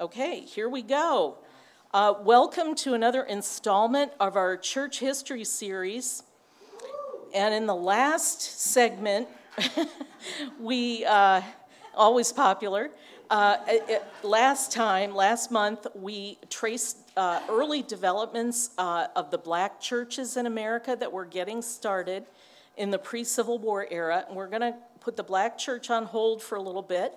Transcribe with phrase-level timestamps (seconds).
[0.00, 1.36] Okay, here we go.
[1.92, 6.22] Uh, welcome to another installment of our church history series.
[7.34, 9.28] And in the last segment,
[10.58, 11.42] we, uh,
[11.94, 12.88] always popular,
[13.28, 19.82] uh, it, last time, last month, we traced uh, early developments uh, of the black
[19.82, 22.24] churches in America that were getting started
[22.78, 24.24] in the pre Civil War era.
[24.26, 27.12] And we're going to put the black church on hold for a little bit.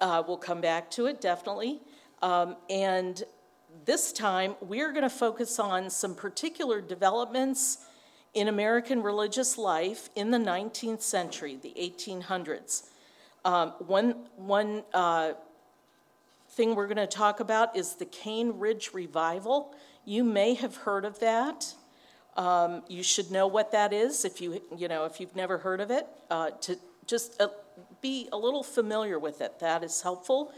[0.00, 1.82] Uh, we'll come back to it, definitely.
[2.24, 3.22] Um, and
[3.84, 7.84] this time, we're going to focus on some particular developments
[8.32, 12.88] in American religious life in the 19th century, the 1800s.
[13.44, 15.34] Um, one one uh,
[16.48, 19.74] thing we're going to talk about is the Cane Ridge Revival.
[20.06, 21.74] You may have heard of that.
[22.38, 25.82] Um, you should know what that is if you you know if you've never heard
[25.82, 26.06] of it.
[26.30, 27.48] Uh, to just uh,
[28.00, 29.60] be a little familiar with it.
[29.60, 30.54] That is helpful.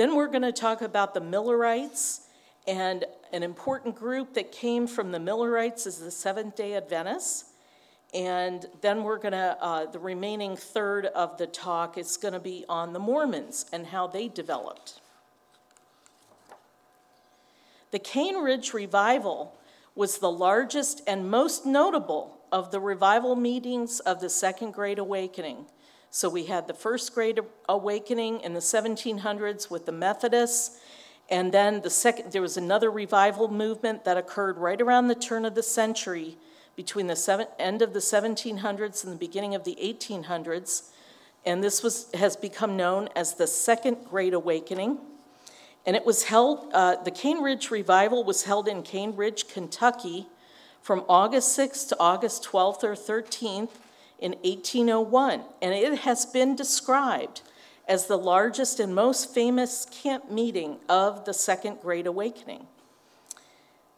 [0.00, 2.22] Then we're going to talk about the Millerites,
[2.66, 3.04] and
[3.34, 7.52] an important group that came from the Millerites is the Seventh day Adventists.
[8.14, 12.40] And then we're going to, uh, the remaining third of the talk is going to
[12.40, 15.02] be on the Mormons and how they developed.
[17.90, 19.54] The Cane Ridge Revival
[19.94, 25.66] was the largest and most notable of the revival meetings of the Second Great Awakening.
[26.12, 30.80] So we had the First Great Awakening in the 1700s with the Methodists,
[31.30, 35.44] and then the second, there was another revival movement that occurred right around the turn
[35.44, 36.36] of the century
[36.74, 40.88] between the seven, end of the 1700s and the beginning of the 1800s.
[41.46, 44.98] And this was, has become known as the Second Great Awakening.
[45.86, 50.26] And it was held, uh, the Cane Ridge Revival was held in Cane Ridge, Kentucky
[50.82, 53.70] from August 6th to August 12th or 13th
[54.20, 55.42] in 1801.
[55.62, 57.42] And it has been described
[57.88, 62.66] as the largest and most famous camp meeting of the Second Great Awakening.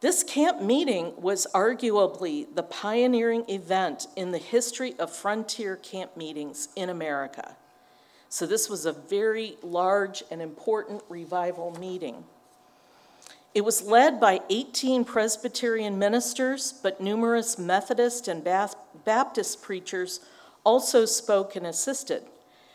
[0.01, 6.69] This camp meeting was arguably the pioneering event in the history of frontier camp meetings
[6.75, 7.57] in America.
[8.29, 12.25] So, this was a very large and important revival meeting.
[13.55, 20.21] It was led by 18 Presbyterian ministers, but numerous Methodist and Baptist preachers
[20.65, 22.23] also spoke and assisted.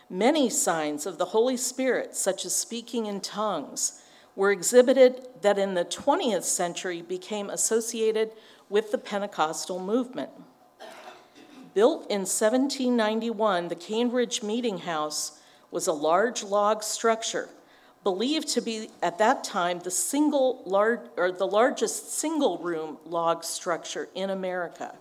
[0.08, 4.02] Many signs of the Holy Spirit, such as speaking in tongues,
[4.36, 8.30] were exhibited that in the 20th century became associated
[8.68, 10.30] with the Pentecostal movement.
[11.74, 15.40] Built in 1791, the Cane Ridge Meeting House
[15.72, 17.48] was a large log structure
[18.08, 23.44] believed to be at that time the single large or the largest single room log
[23.44, 24.94] structure in America.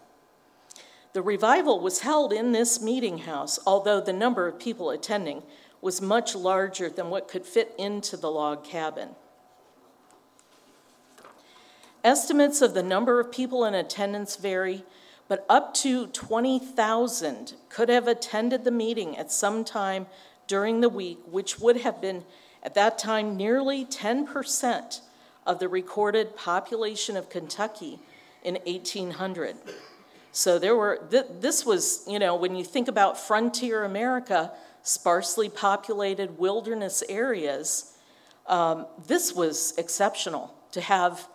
[1.13, 5.41] The revival was held in this meeting house, although the number of people attending
[5.79, 9.11] was much larger than what could fit into the log cabin.
[12.03, 14.83] Estimates of the number of people in attendance vary,
[15.29, 20.07] but up to 20,000 could have attended the meeting at some time
[20.45, 22.25] during the week, which would have been,
[22.67, 24.99] at that time, nearly 10%
[25.45, 27.97] of the recorded population of Kentucky
[28.43, 29.55] in 1800.
[30.33, 34.51] So there were, th- this was, you know, when you think about frontier America,
[34.83, 37.95] sparsely populated wilderness areas,
[38.47, 41.25] um, this was exceptional to have,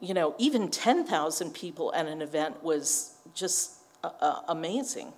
[0.00, 5.14] you know, even 10,000 people at an event was just uh, uh, amazing.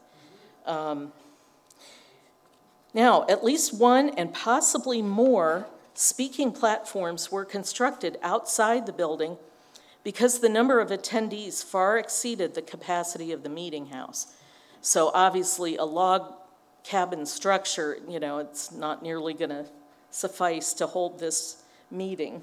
[0.64, 1.12] Um,
[2.92, 9.36] now, at least one and possibly more speaking platforms were constructed outside the building
[10.02, 14.34] because the number of attendees far exceeded the capacity of the meeting house.
[14.80, 16.34] So obviously, a log
[16.82, 19.66] cabin structure, you know, it's not nearly going to
[20.10, 22.42] suffice to hold this meeting.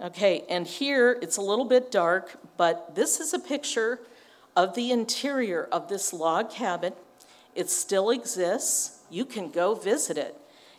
[0.00, 4.00] Okay, and here it's a little bit dark, but this is a picture
[4.56, 6.92] of the interior of this log cabin.
[7.54, 9.00] It still exists.
[9.10, 10.36] You can go visit it.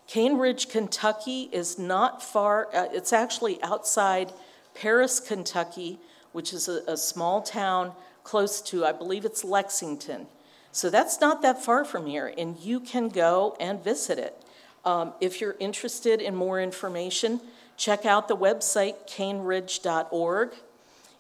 [0.07, 4.33] Cane Ridge, Kentucky is not far, uh, it's actually outside
[4.73, 5.99] Paris, Kentucky,
[6.33, 7.93] which is a, a small town
[8.23, 10.27] close to, I believe it's Lexington.
[10.71, 14.43] So that's not that far from here, and you can go and visit it.
[14.83, 17.39] Um, if you're interested in more information,
[17.77, 20.53] check out the website caneridge.org.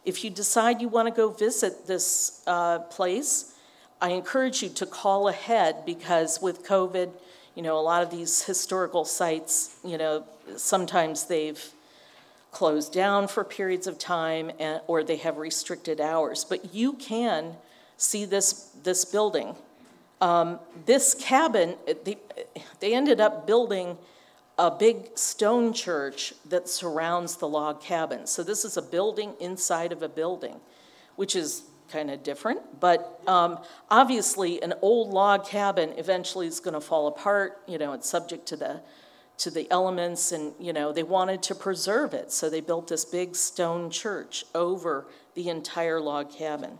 [0.05, 3.52] If you decide you want to go visit this uh, place,
[4.03, 7.09] I encourage you to call ahead because with COVID,
[7.55, 10.25] you know, a lot of these historical sites, you know,
[10.57, 11.71] sometimes they've
[12.51, 16.43] closed down for periods of time and, or they have restricted hours.
[16.43, 17.55] But you can
[17.95, 19.55] see this, this building.
[20.19, 22.17] Um, this cabin, they,
[22.81, 23.97] they ended up building
[24.59, 28.27] a big stone church that surrounds the log cabin.
[28.27, 30.57] So this is a building inside of a building,
[31.15, 32.79] which is kind of different.
[32.79, 33.59] But um,
[33.89, 37.61] obviously, an old log cabin eventually is going to fall apart.
[37.67, 38.81] You know, it's subject to the
[39.39, 43.05] to the elements, and you know they wanted to preserve it, so they built this
[43.05, 46.79] big stone church over the entire log cabin.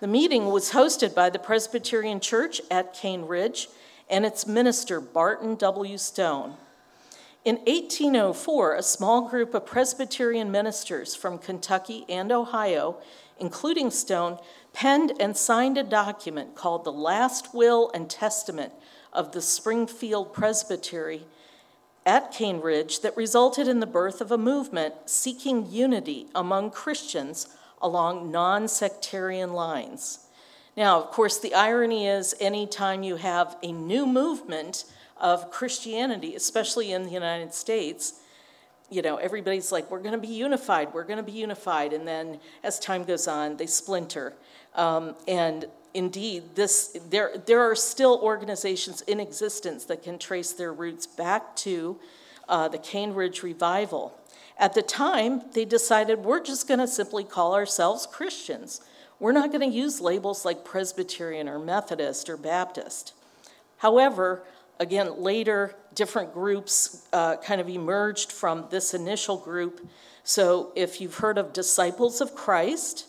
[0.00, 3.68] The meeting was hosted by the Presbyterian Church at Cane Ridge
[4.10, 5.96] and its minister, Barton W.
[5.96, 6.56] Stone.
[7.44, 12.96] In 1804, a small group of Presbyterian ministers from Kentucky and Ohio,
[13.38, 14.38] including Stone,
[14.72, 18.72] penned and signed a document called the Last Will and Testament
[19.12, 21.26] of the Springfield Presbytery
[22.06, 27.54] at Cane Ridge that resulted in the birth of a movement seeking unity among Christians
[27.82, 30.28] along non sectarian lines.
[30.78, 34.86] Now, of course, the irony is anytime you have a new movement
[35.20, 38.20] of Christianity, especially in the United States,
[38.90, 41.92] you know, everybody's like, we're going to be unified, we're going to be unified.
[41.92, 44.34] And then as time goes on, they splinter.
[44.74, 50.72] Um, and indeed, this, there, there are still organizations in existence that can trace their
[50.72, 51.98] roots back to
[52.48, 54.18] uh, the Cane Ridge Revival.
[54.58, 58.80] At the time, they decided we're just going to simply call ourselves Christians.
[59.18, 63.14] We're not going to use labels like Presbyterian or Methodist or Baptist.
[63.78, 64.42] However,
[64.78, 69.86] again, later different groups uh, kind of emerged from this initial group.
[70.22, 73.06] So if you've heard of Disciples of Christ,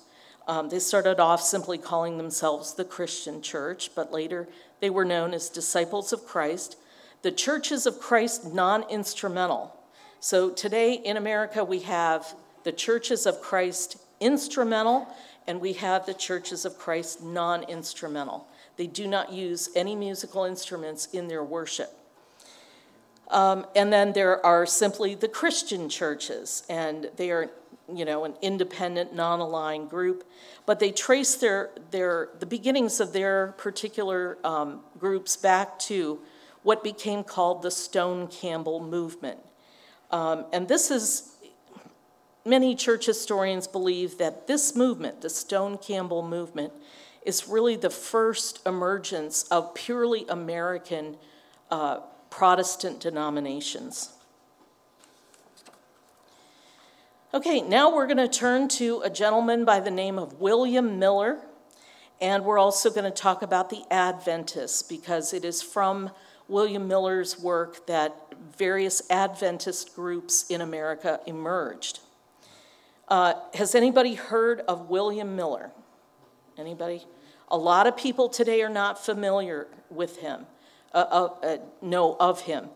[0.47, 4.47] um, they started off simply calling themselves the Christian Church, but later
[4.79, 6.77] they were known as Disciples of Christ.
[7.23, 9.75] The Churches of Christ non instrumental.
[10.19, 15.07] So today in America, we have the Churches of Christ instrumental,
[15.47, 18.47] and we have the Churches of Christ non instrumental.
[18.77, 21.91] They do not use any musical instruments in their worship.
[23.29, 27.49] Um, and then there are simply the Christian churches, and they are,
[27.91, 30.23] you know, an independent, non-aligned group,
[30.65, 36.19] but they trace their, their the beginnings of their particular um, groups back to
[36.61, 39.39] what became called the Stone Campbell movement.
[40.11, 41.35] Um, and this is,
[42.45, 46.73] many church historians believe that this movement, the Stone Campbell movement,
[47.25, 51.17] is really the first emergence of purely American
[51.71, 51.99] uh,
[52.29, 54.13] Protestant denominations.
[57.33, 61.39] Okay, now we're going to turn to a gentleman by the name of William Miller,
[62.21, 66.11] and we're also going to talk about the Adventists because it is from
[66.47, 68.15] William Miller's work that
[68.57, 71.99] various Adventist groups in America emerged.
[73.07, 75.71] Uh, has anybody heard of William Miller?
[76.57, 77.03] Anybody?
[77.49, 80.45] A lot of people today are not familiar with him,
[80.93, 82.69] uh, uh, uh, know of him.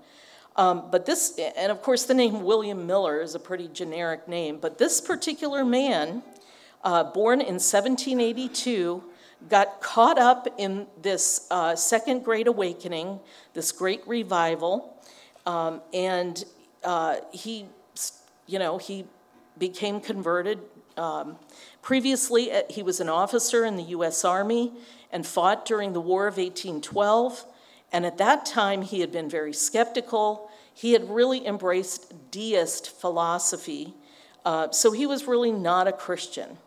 [0.55, 4.57] Um, but this, and of course, the name William Miller is a pretty generic name,
[4.59, 6.21] but this particular man,
[6.83, 9.03] uh, born in 1782,
[9.47, 13.19] got caught up in this uh, second great awakening,
[13.53, 14.97] this great revival,
[15.45, 16.43] um, and
[16.83, 17.65] uh, he,
[18.45, 19.05] you know, he
[19.57, 20.59] became converted.
[20.97, 21.37] Um,
[21.81, 24.25] Previously, uh, he was an officer in the U.S.
[24.25, 24.73] Army
[25.11, 27.45] and fought during the War of 1812.
[27.91, 30.51] And at that time, he had been very skeptical.
[30.73, 33.93] He had really embraced deist philosophy.
[34.45, 36.57] Uh, so he was really not a Christian.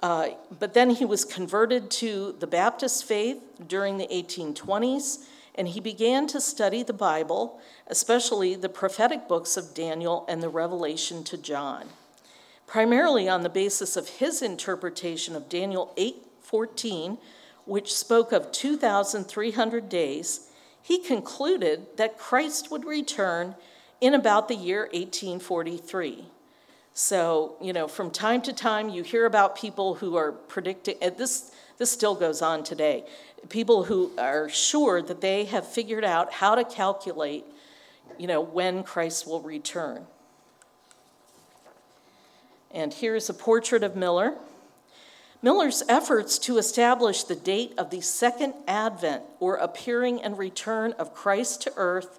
[0.00, 5.24] Uh, but then he was converted to the Baptist faith during the 1820s,
[5.54, 10.48] and he began to study the Bible, especially the prophetic books of Daniel and the
[10.50, 11.88] Revelation to John
[12.66, 17.18] primarily on the basis of his interpretation of Daniel 8:14,
[17.64, 20.48] which spoke of 2300 days,
[20.82, 23.54] he concluded that Christ would return
[24.00, 26.26] in about the year 1843.
[26.92, 31.50] So, you know, from time to time you hear about people who are predicting this
[31.76, 33.04] this still goes on today.
[33.48, 37.44] People who are sure that they have figured out how to calculate,
[38.16, 40.06] you know, when Christ will return.
[42.74, 44.34] And here's a portrait of Miller.
[45.40, 51.14] Miller's efforts to establish the date of the second advent or appearing and return of
[51.14, 52.18] Christ to earth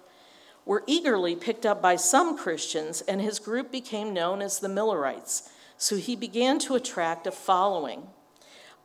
[0.64, 5.50] were eagerly picked up by some Christians, and his group became known as the Millerites.
[5.76, 8.04] So he began to attract a following.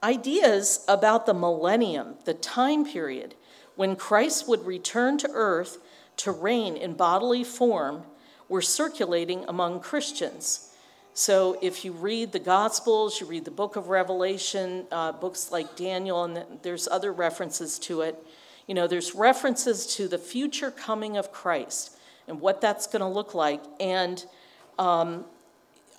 [0.04, 3.36] Ideas about the millennium, the time period
[3.78, 5.78] when Christ would return to earth
[6.18, 8.04] to reign in bodily form,
[8.50, 10.71] were circulating among Christians.
[11.14, 15.76] So if you read the Gospels, you read the book of Revelation, uh, books like
[15.76, 18.24] Daniel, and there's other references to it,
[18.68, 23.08] You know, there's references to the future coming of Christ and what that's going to
[23.08, 23.62] look like.
[23.80, 24.24] And
[24.80, 25.26] um,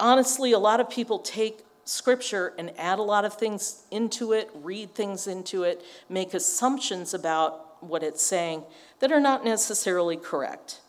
[0.01, 4.51] honestly, a lot of people take scripture and add a lot of things into it,
[4.55, 8.63] read things into it, make assumptions about what it's saying
[9.01, 10.81] that are not necessarily correct.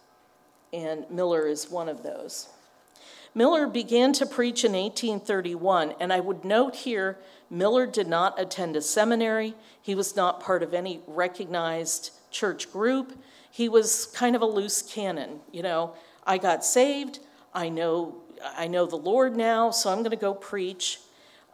[0.71, 2.47] And Miller is one of those.
[3.35, 7.17] Miller began to preach in 1831, and I would note here
[7.49, 9.55] Miller did not attend a seminary.
[9.81, 13.17] He was not part of any recognized church group.
[13.49, 15.39] He was kind of a loose cannon.
[15.51, 17.19] You know, I got saved.
[17.53, 18.21] I know,
[18.55, 20.99] I know the Lord now, so I'm going to go preach.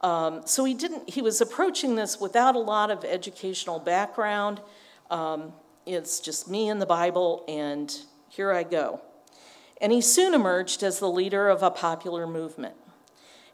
[0.02, 1.10] Um, so he didn't.
[1.10, 4.62] He was approaching this without a lot of educational background.
[5.10, 5.54] Um,
[5.86, 7.94] it's just me and the Bible, and
[8.30, 9.02] here I go
[9.82, 12.76] and he soon emerged as the leader of a popular movement.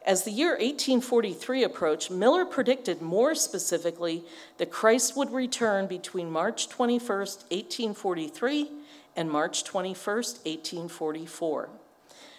[0.05, 4.23] As the year 1843 approached, Miller predicted more specifically
[4.57, 8.71] that Christ would return between March 21, 1843
[9.15, 11.69] and March 21, 1844.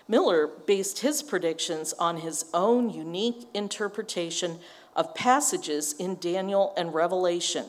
[0.09, 4.61] Miller based his predictions on his own unique interpretation
[4.95, 7.67] of passages in Daniel and Revelation.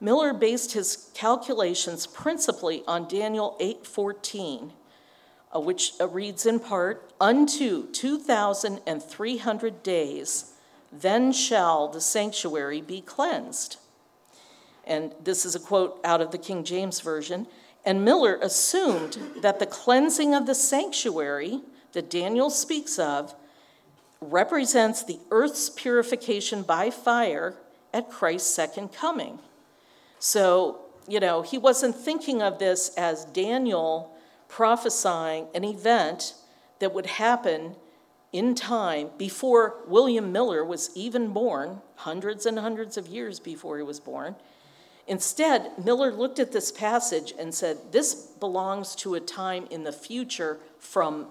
[0.00, 4.72] Miller based his calculations principally on Daniel 8:14 uh,
[5.60, 10.52] which uh, reads in part Unto 2,300 days,
[10.92, 13.76] then shall the sanctuary be cleansed.
[14.86, 17.46] And this is a quote out of the King James Version.
[17.84, 21.60] And Miller assumed that the cleansing of the sanctuary
[21.92, 23.34] that Daniel speaks of
[24.20, 27.54] represents the earth's purification by fire
[27.92, 29.38] at Christ's second coming.
[30.18, 34.15] So, you know, he wasn't thinking of this as Daniel
[34.48, 36.34] prophesying an event
[36.78, 37.76] that would happen
[38.32, 43.82] in time before William Miller was even born, hundreds and hundreds of years before he
[43.82, 44.36] was born.
[45.06, 49.92] Instead, Miller looked at this passage and said, This belongs to a time in the
[49.92, 51.28] future from,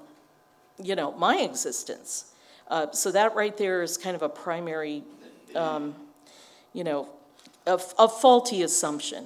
[0.81, 2.31] you know, my existence.
[2.69, 5.03] Uh, so that right there is kind of a primary,
[5.55, 5.93] um,
[6.73, 7.09] you know,
[7.67, 9.25] a, a faulty assumption.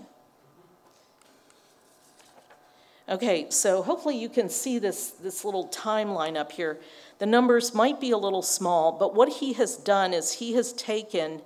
[3.09, 6.79] Okay, so hopefully you can see this, this little timeline up here.
[7.17, 10.73] The numbers might be a little small, but what he has done is he has
[10.73, 11.41] taken,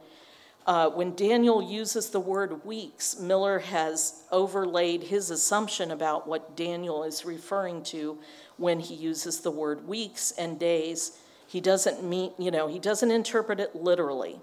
[0.67, 7.05] uh, when Daniel uses the word weeks, Miller has overlaid his assumption about what Daniel
[7.05, 8.19] is referring to
[8.57, 11.17] when he uses the word weeks and days.
[11.47, 14.41] He doesn't mean, you know, he doesn't interpret it literally.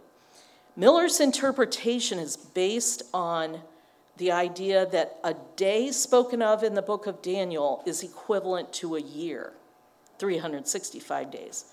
[0.74, 3.60] Miller's interpretation is based on
[4.20, 8.94] the idea that a day spoken of in the book of Daniel is equivalent to
[8.94, 9.54] a year,
[10.18, 11.64] 365 days.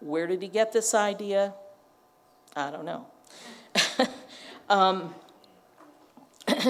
[0.00, 1.52] Where did he get this idea?
[2.56, 3.06] I don't know.
[4.70, 5.14] um,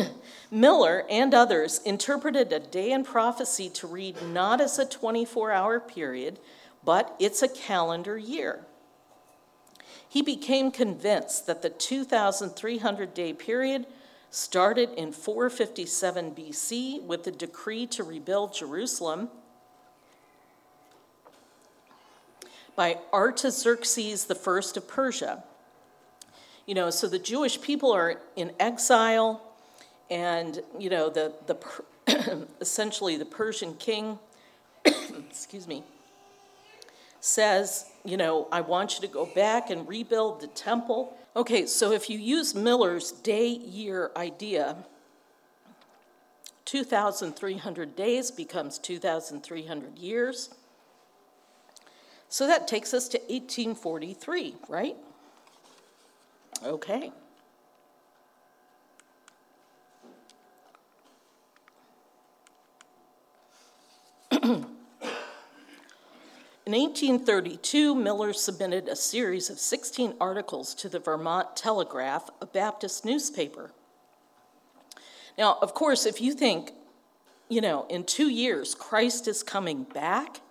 [0.50, 5.78] Miller and others interpreted a day in prophecy to read not as a 24 hour
[5.78, 6.40] period,
[6.84, 8.66] but it's a calendar year.
[10.08, 13.87] He became convinced that the 2,300 day period
[14.30, 19.28] started in 457 BC with the decree to rebuild Jerusalem
[22.76, 25.44] by Artaxerxes I of Persia.
[26.66, 29.42] You know, so the Jewish people are in exile,
[30.08, 34.18] and, you know, the, the essentially the Persian king,
[34.84, 35.82] excuse me,
[37.20, 41.92] says, you know, I want you to go back and rebuild the temple Okay, so
[41.92, 44.76] if you use Miller's day year idea,
[46.64, 50.50] 2,300 days becomes 2,300 years.
[52.28, 54.96] So that takes us to 1843, right?
[56.64, 57.12] Okay.
[66.70, 73.04] In 1832, Miller submitted a series of 16 articles to the Vermont Telegraph, a Baptist
[73.04, 73.72] newspaper.
[75.36, 76.70] Now, of course, if you think,
[77.48, 80.42] you know, in two years Christ is coming back,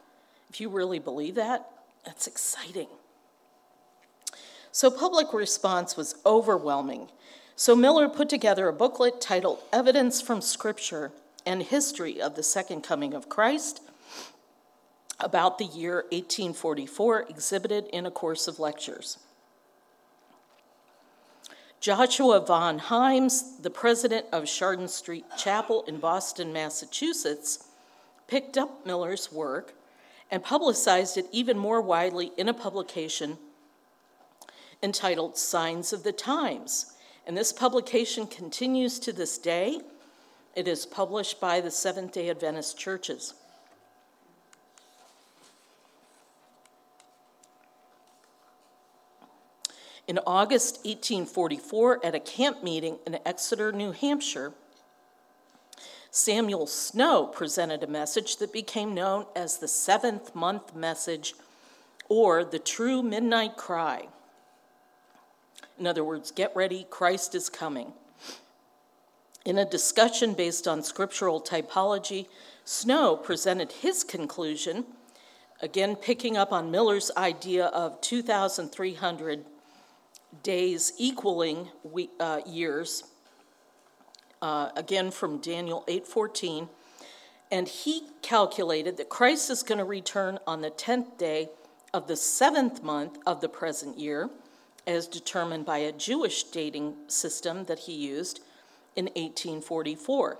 [0.49, 1.69] if you really believe that,
[2.05, 2.89] that's exciting.
[4.73, 7.07] So, public response was overwhelming.
[7.55, 11.13] So, Miller put together a booklet titled Evidence from Scripture
[11.45, 13.79] and History of the Second Coming of Christ
[15.19, 19.17] about the year 1844 exhibited in a course of lectures.
[21.79, 27.67] Joshua Vaughan Himes, the president of Chardon Street Chapel in Boston, Massachusetts,
[28.27, 29.73] picked up Miller's work
[30.29, 33.38] and publicized it even more widely in a publication
[34.83, 36.93] entitled Signs of the Times.
[37.25, 39.79] And this publication continues to this day.
[40.55, 43.33] It is published by the Seventh day Adventist churches.
[50.10, 54.54] In August 1844, at a camp meeting in Exeter, New Hampshire,
[56.10, 61.36] Samuel Snow presented a message that became known as the seventh month message
[62.08, 64.08] or the true midnight cry.
[65.78, 67.94] In other words, get ready, Christ is coming.
[69.46, 72.25] In a discussion based on scriptural typology,
[72.66, 74.86] Snow presented his conclusion,
[75.62, 79.46] again picking up on Miller's idea of 2,300
[80.43, 83.03] days equaling we, uh, years,
[84.41, 86.69] uh, again from Daniel 8:14,
[87.51, 91.50] and he calculated that Christ is going to return on the 10th day
[91.93, 94.29] of the seventh month of the present year,
[94.86, 98.41] as determined by a Jewish dating system that he used
[98.95, 100.38] in 1844.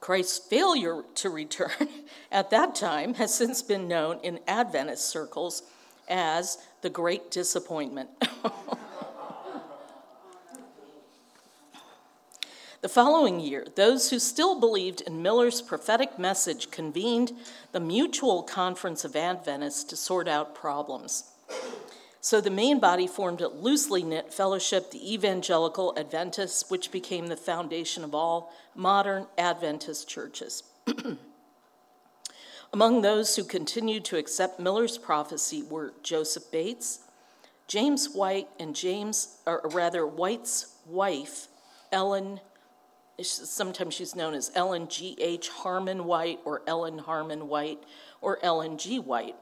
[0.00, 1.88] Christ's failure to return
[2.32, 5.62] at that time has since been known in Adventist circles
[6.08, 8.10] as the great disappointment.
[12.80, 17.32] the following year, those who still believed in Miller's prophetic message convened
[17.72, 21.24] the Mutual Conference of Adventists to sort out problems.
[22.22, 27.36] So the main body formed a loosely knit fellowship, the Evangelical Adventists, which became the
[27.36, 30.62] foundation of all modern Adventist churches.
[32.72, 37.00] Among those who continued to accept Miller's prophecy were Joseph Bates,
[37.66, 41.48] James White, and James, or rather, White's wife,
[41.90, 42.40] Ellen.
[43.20, 45.16] Sometimes she's known as Ellen G.
[45.20, 45.48] H.
[45.48, 47.82] Harmon White, or Ellen Harmon White,
[48.20, 49.00] or Ellen G.
[49.00, 49.36] White.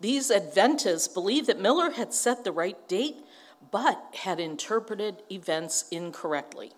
[0.00, 3.18] These Adventists believed that Miller had set the right date,
[3.70, 6.72] but had interpreted events incorrectly.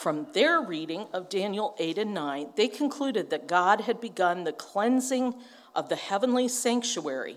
[0.00, 4.52] From their reading of Daniel 8 and 9, they concluded that God had begun the
[4.54, 5.34] cleansing
[5.76, 7.36] of the heavenly sanctuary.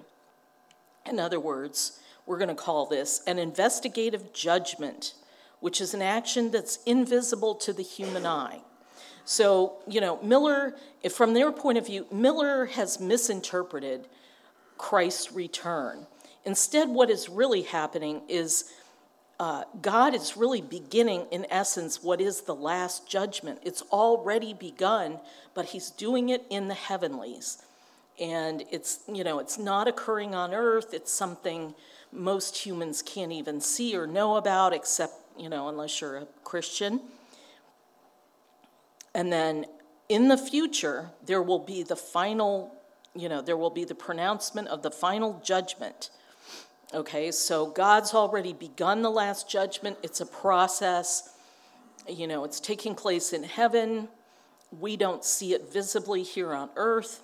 [1.06, 5.14] In other words, we're going to call this an investigative judgment,
[5.60, 8.62] which is an action that's invisible to the human eye.
[9.26, 10.74] So, you know, Miller,
[11.12, 14.08] from their point of view, Miller has misinterpreted
[14.78, 16.08] Christ's return.
[16.46, 18.72] Instead, what is really happening is
[19.40, 23.60] uh, God is really beginning, in essence, what is the last judgment.
[23.64, 25.20] It's already begun,
[25.54, 27.62] but He's doing it in the heavenlies.
[28.20, 30.94] And it's, you know, it's not occurring on earth.
[30.94, 31.74] It's something
[32.12, 37.02] most humans can't even see or know about, except, you know, unless you're a Christian.
[39.16, 39.66] And then
[40.10, 42.74] in the future, there will be the final,
[43.16, 46.12] you know, there will be the pronouncement of the final judgment
[46.94, 49.98] Okay, so God's already begun the last judgment.
[50.04, 51.34] It's a process.
[52.08, 54.10] You know, it's taking place in heaven.
[54.80, 57.24] We don't see it visibly here on earth.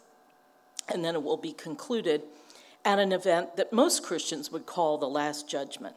[0.91, 2.23] And then it will be concluded
[2.83, 5.95] at an event that most Christians would call the last judgment.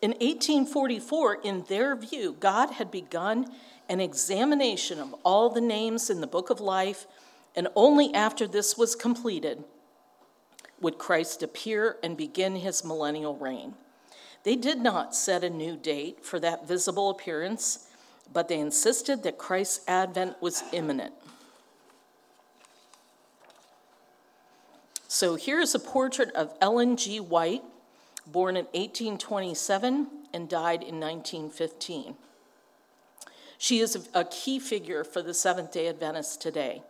[0.00, 3.50] In 1844, in their view, God had begun
[3.88, 7.08] an examination of all the names in the book of life,
[7.56, 9.64] and only after this was completed
[10.80, 13.74] would Christ appear and begin his millennial reign.
[14.42, 17.88] They did not set a new date for that visible appearance,
[18.32, 21.14] but they insisted that Christ's advent was imminent.
[25.08, 27.20] So here's a portrait of Ellen G.
[27.20, 27.62] White,
[28.26, 32.16] born in 1827 and died in 1915.
[33.58, 36.82] She is a key figure for the Seventh day Adventists today.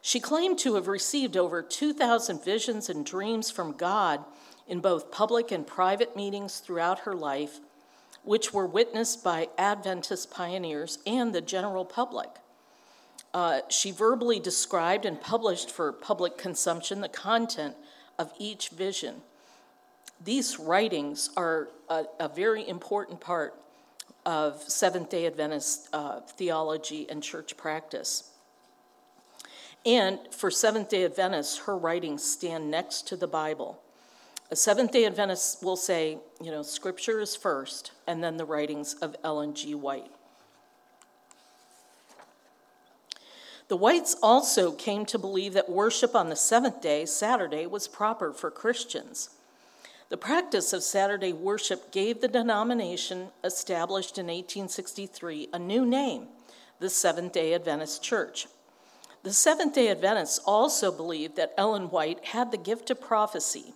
[0.00, 4.24] She claimed to have received over 2,000 visions and dreams from God
[4.66, 7.60] in both public and private meetings throughout her life,
[8.22, 12.28] which were witnessed by Adventist pioneers and the general public.
[13.34, 17.74] Uh, she verbally described and published for public consumption the content
[18.18, 19.16] of each vision.
[20.22, 23.54] These writings are a, a very important part
[24.26, 28.30] of Seventh day Adventist uh, theology and church practice.
[29.88, 33.80] And for Seventh day Adventists, her writings stand next to the Bible.
[34.50, 38.92] A Seventh day Adventist will say, you know, scripture is first, and then the writings
[39.00, 39.74] of Ellen G.
[39.74, 40.10] White.
[43.68, 48.34] The Whites also came to believe that worship on the seventh day, Saturday, was proper
[48.34, 49.30] for Christians.
[50.10, 56.26] The practice of Saturday worship gave the denomination, established in 1863, a new name,
[56.78, 58.48] the Seventh day Adventist Church.
[59.22, 63.74] The Seventh day Adventists also believed that Ellen White had the gift of prophecy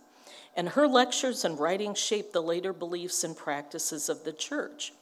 [0.56, 4.92] and her lectures and writings shaped the later beliefs and practices of the church.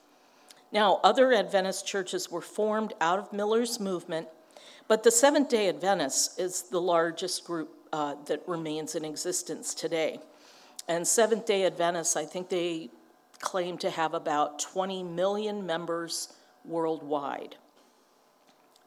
[0.72, 4.28] Now, other Adventist churches were formed out of Miller's movement,
[4.86, 10.20] but the Seventh day Adventists is the largest group uh, that remains in existence today.
[10.88, 12.90] And Seventh day Adventists, I think they
[13.40, 16.32] claim to have about 20 million members
[16.64, 17.56] worldwide.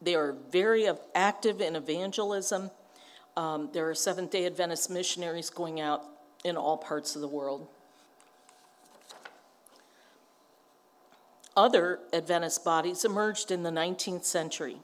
[0.04, 2.70] They are very active in evangelism.
[3.38, 6.04] Um, there are Seventh day Adventist missionaries going out
[6.44, 7.66] in all parts of the world.
[11.56, 14.76] Other Adventist bodies emerged in the 19th century.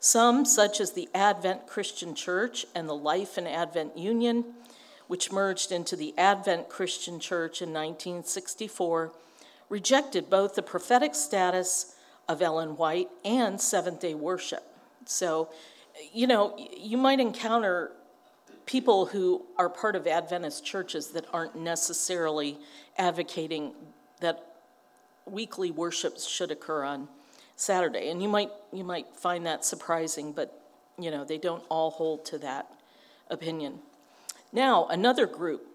[0.00, 4.44] Some, such as the Advent Christian Church and the Life and Advent Union,
[5.06, 9.12] which merged into the Advent Christian Church in 1964,
[9.70, 11.94] rejected both the prophetic status
[12.28, 14.62] of Ellen White and Seventh day worship.
[15.04, 15.50] So,
[16.12, 17.92] you know, you might encounter
[18.66, 22.58] people who are part of Adventist churches that aren't necessarily
[22.96, 23.72] advocating
[24.20, 24.46] that
[25.26, 27.08] weekly worships should occur on
[27.56, 28.08] Saturday.
[28.10, 30.62] And you might, you might find that surprising, but
[30.98, 32.70] you know, they don't all hold to that
[33.30, 33.80] opinion.
[34.52, 35.66] Now, another group,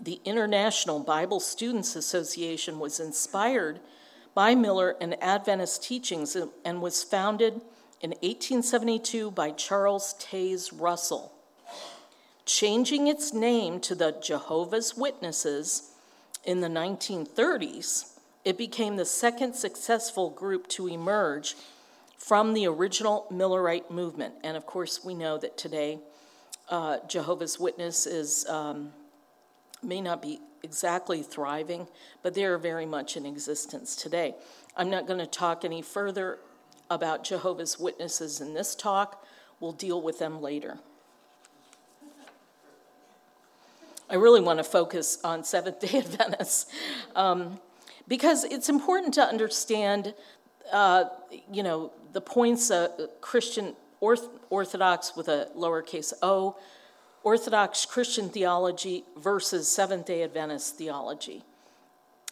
[0.00, 3.80] the International Bible Students Association, was inspired
[4.34, 7.54] by Miller and Adventist teachings and was founded
[8.00, 11.32] in 1872 by Charles Taze Russell.
[12.44, 15.92] Changing its name to the Jehovah's Witnesses
[16.44, 21.54] in the 1930s, it became the second successful group to emerge
[22.18, 24.34] from the original Millerite movement.
[24.42, 25.98] And of course, we know that today
[26.68, 28.92] uh, Jehovah's Witness is, um,
[29.82, 31.86] may not be exactly thriving,
[32.22, 34.34] but they are very much in existence today.
[34.76, 36.38] I'm not going to talk any further
[36.90, 39.24] about Jehovah's Witnesses in this talk.
[39.60, 40.78] We'll deal with them later.
[44.10, 46.66] I really want to focus on Seventh day Adventists.
[47.14, 47.60] Um,
[48.06, 50.14] because it's important to understand,
[50.72, 51.04] uh,
[51.50, 56.56] you know, the points of Christian orth- Orthodox with a lowercase o,
[57.24, 61.42] Orthodox Christian theology versus Seventh day Adventist theology.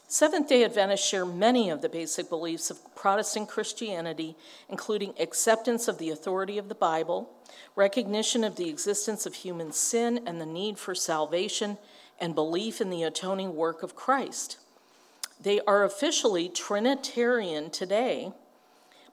[0.07, 4.37] Seventh day Adventists share many of the basic beliefs of Protestant Christianity,
[4.69, 7.31] including acceptance of the authority of the Bible,
[7.75, 11.79] recognition of the existence of human sin and the need for salvation,
[12.21, 14.59] and belief in the atoning work of Christ.
[15.41, 18.33] They are officially Trinitarian today,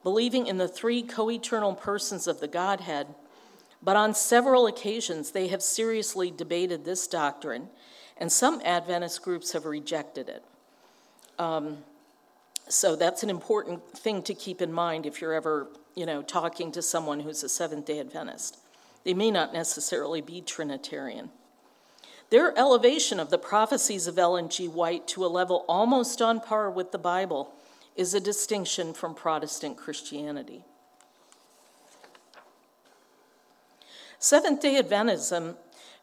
[0.02, 3.06] believing in the three co eternal persons of the Godhead,
[3.82, 7.68] but on several occasions they have seriously debated this doctrine,
[8.16, 10.44] and some Adventist groups have rejected it.
[11.38, 11.78] Um,
[12.68, 16.70] so that's an important thing to keep in mind if you're ever, you know, talking
[16.72, 18.58] to someone who's a Seventh day Adventist.
[19.04, 21.30] They may not necessarily be Trinitarian.
[22.28, 24.68] Their elevation of the prophecies of Ellen G.
[24.68, 27.52] White to a level almost on par with the Bible
[27.96, 30.64] is a distinction from Protestant Christianity.
[34.22, 35.56] Seventh day Adventism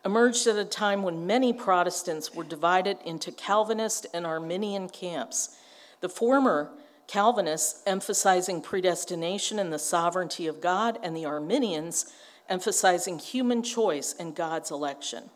[0.03, 5.55] emerged at a time when many Protestants were divided into Calvinist and Arminian camps.
[6.01, 6.71] The former
[7.05, 12.11] Calvinists emphasizing predestination and the sovereignty of God, and the Arminians
[12.49, 15.29] emphasizing human choice and God's election.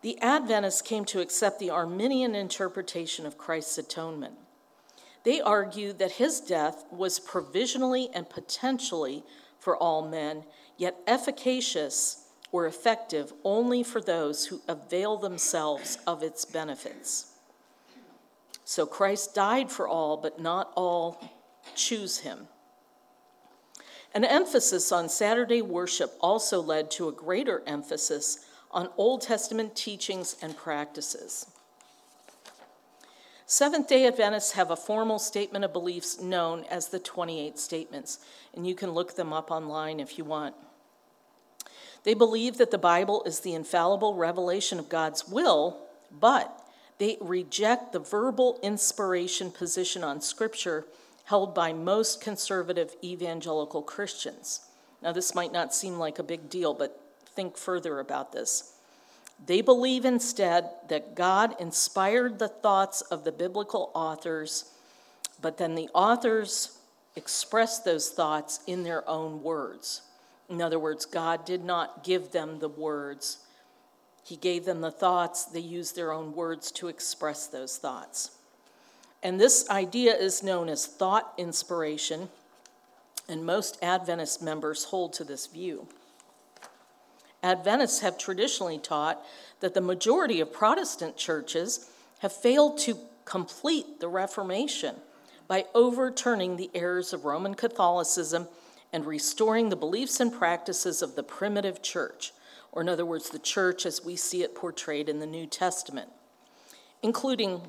[0.00, 4.36] The Adventists came to accept the Arminian interpretation of Christ's atonement.
[5.24, 9.22] They argued that his death was provisionally and potentially
[9.58, 10.44] for all men,
[10.80, 17.32] yet efficacious or effective only for those who avail themselves of its benefits.
[18.64, 21.22] So Christ died for all, but not all
[21.74, 22.48] choose him.
[24.14, 30.34] An emphasis on Saturday worship also led to a greater emphasis on Old Testament teachings
[30.40, 31.46] and practices.
[33.44, 38.20] Seventh day Adventists have a formal statement of beliefs known as the 28 Statements,
[38.54, 40.54] and you can look them up online if you want.
[42.04, 45.78] They believe that the Bible is the infallible revelation of God's will,
[46.10, 46.66] but
[46.98, 50.86] they reject the verbal inspiration position on Scripture
[51.24, 54.60] held by most conservative evangelical Christians.
[55.02, 57.00] Now, this might not seem like a big deal, but
[57.34, 58.74] think further about this.
[59.46, 64.72] They believe instead that God inspired the thoughts of the biblical authors,
[65.40, 66.78] but then the authors
[67.16, 70.02] expressed those thoughts in their own words.
[70.50, 73.38] In other words, God did not give them the words,
[74.24, 75.44] He gave them the thoughts.
[75.44, 78.32] They used their own words to express those thoughts.
[79.22, 82.28] And this idea is known as thought inspiration,
[83.28, 85.86] and most Adventist members hold to this view.
[87.42, 89.24] Adventists have traditionally taught
[89.60, 91.88] that the majority of Protestant churches
[92.20, 94.96] have failed to complete the Reformation
[95.46, 98.48] by overturning the errors of Roman Catholicism
[98.92, 102.32] and restoring the beliefs and practices of the primitive church,
[102.72, 106.08] or in other words, the church as we see it portrayed in the New Testament,
[107.02, 107.62] including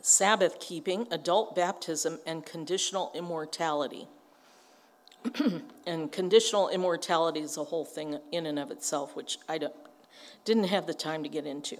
[0.00, 4.06] Sabbath keeping, adult baptism, and conditional immortality.
[5.86, 9.58] and conditional immortality is a whole thing in and of itself, which I
[10.44, 11.78] didn't have the time to get into.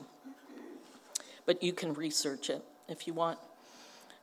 [1.45, 3.38] But you can research it if you want.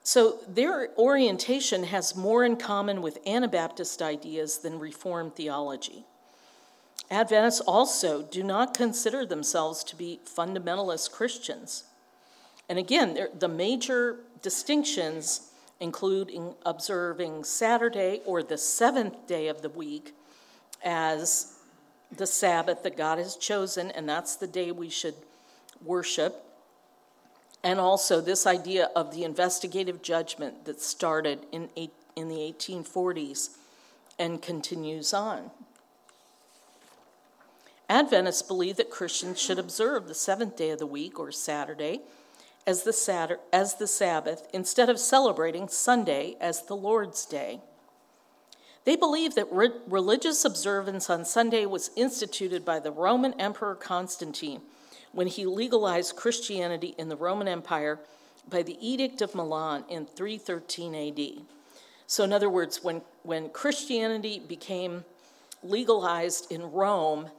[0.04, 6.06] So their orientation has more in common with Anabaptist ideas than Reformed theology.
[7.12, 11.84] Adventists also do not consider themselves to be fundamentalist Christians.
[12.70, 16.32] And again, the major distinctions include
[16.66, 20.16] observing Saturday or the seventh day of the week
[20.84, 21.58] as
[22.16, 25.16] the Sabbath that God has chosen, and that's the day we should
[25.84, 26.46] worship
[27.64, 33.58] and also this idea of the investigative judgment that started in, eight, in the 1840s
[34.18, 35.52] and continues on.
[37.90, 42.00] Adventists believe that Christians should observe the seventh day of the week, or Saturday,
[42.66, 47.60] as the, as the Sabbath instead of celebrating Sunday as the Lord's Day.
[48.86, 54.62] They believe that re- religious observance on Sunday was instituted by the Roman Emperor Constantine
[55.14, 58.00] when he legalized Christianity in the Roman Empire
[58.50, 61.46] by the Edict of Milan in 313 AD.
[62.08, 65.06] So, in other words, when, when Christianity became
[65.64, 67.30] legalized in Rome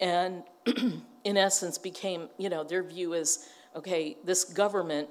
[0.00, 0.42] and
[1.24, 5.08] in essence became, you know, their view is okay, this government,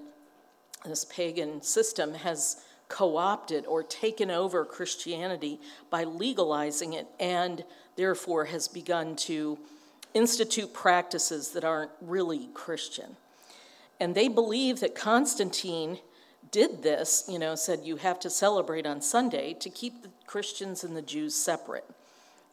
[0.85, 7.63] this pagan system has co opted or taken over Christianity by legalizing it and
[7.95, 9.57] therefore has begun to
[10.13, 13.17] institute practices that aren't really Christian.
[13.99, 15.99] And they believe that Constantine
[16.51, 20.83] did this, you know, said you have to celebrate on Sunday to keep the Christians
[20.83, 21.85] and the Jews separate.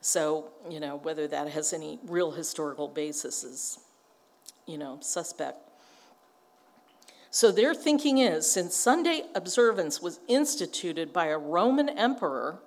[0.01, 3.79] So, you know, whether that has any real historical basis is,
[4.67, 5.59] you know, suspect.
[7.31, 12.61] So their thinking is since Sunday observance was instituted by a Roman emperor,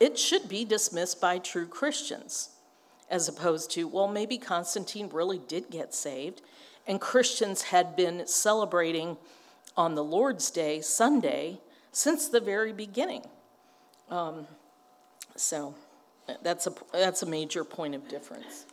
[0.00, 2.50] it should be dismissed by true Christians
[3.10, 6.42] as opposed to, well, maybe Constantine really did get saved,
[6.86, 9.16] and Christians had been celebrating
[9.76, 11.58] on the Lord's Day, Sunday,
[11.92, 13.24] since the very beginning.
[14.10, 14.46] Um,
[15.36, 15.74] so
[16.42, 18.66] that's a, that's a major point of difference.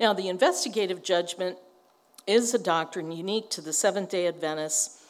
[0.00, 1.58] Now, the investigative judgment
[2.26, 5.04] is a doctrine unique to the Seventh day Adventists,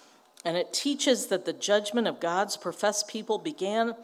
[0.45, 3.95] and it teaches that the judgment of God's professed people began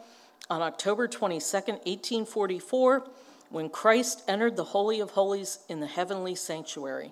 [0.49, 3.07] on October 22, 1844,
[3.49, 7.11] when Christ entered the Holy of Holies in the heavenly sanctuary.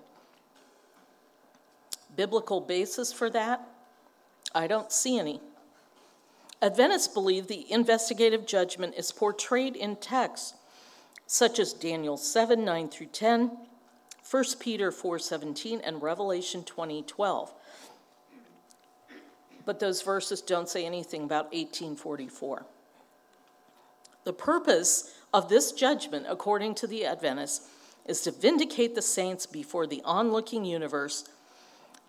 [2.16, 3.66] Biblical basis for that?
[4.54, 5.40] I don't see any.
[6.60, 10.54] Adventists believe the investigative judgment is portrayed in texts
[11.26, 13.56] such as Daniel 7 9 through 10,
[14.28, 17.54] 1 Peter 4 17, and Revelation 20 12.
[19.64, 22.64] But those verses don't say anything about 1844.
[24.28, 27.66] The purpose of this judgment, according to the Adventists,
[28.04, 31.24] is to vindicate the saints before the onlooking universe,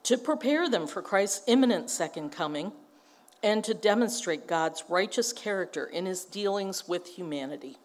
[0.03, 2.73] to prepare them for Christ's imminent second coming,
[3.41, 7.77] and to demonstrate God's righteous character in his dealings with humanity.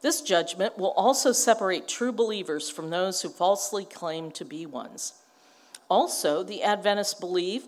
[0.00, 5.12] This judgment will also separate true believers from those who falsely claim to be ones.
[5.90, 7.66] Also, the Adventists believe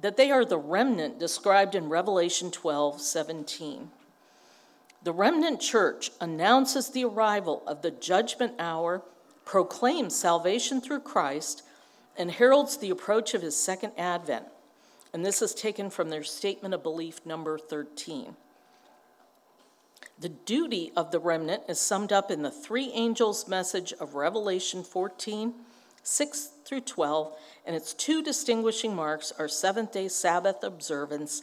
[0.00, 3.90] that they are the remnant described in Revelation 12 17.
[5.02, 9.02] The remnant church announces the arrival of the judgment hour,
[9.44, 11.62] proclaims salvation through Christ,
[12.16, 14.46] and heralds the approach of his second advent.
[15.12, 18.34] And this is taken from their statement of belief number 13.
[20.18, 24.82] The duty of the remnant is summed up in the three angels' message of Revelation
[24.84, 25.54] 14
[26.04, 27.36] 6 through 12,
[27.66, 31.42] and its two distinguishing marks are seventh day Sabbath observance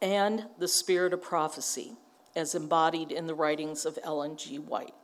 [0.00, 1.92] and the spirit of prophecy,
[2.34, 4.58] as embodied in the writings of Ellen G.
[4.58, 4.94] White.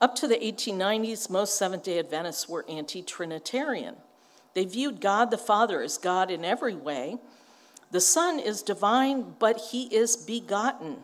[0.00, 3.96] Up to the 1890s, most Seventh day Adventists were anti Trinitarian.
[4.54, 7.16] They viewed God the Father as God in every way.
[7.90, 10.98] The Son is divine, but he is begotten.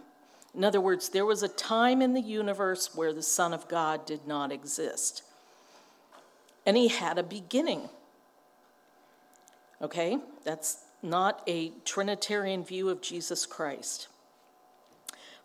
[0.55, 4.07] In other words, there was a time in the universe where the Son of God
[4.07, 5.23] did not exist.
[6.65, 7.89] And he had a beginning.
[9.83, 10.19] Okay?
[10.45, 14.09] That's not a Trinitarian view of Jesus Christ.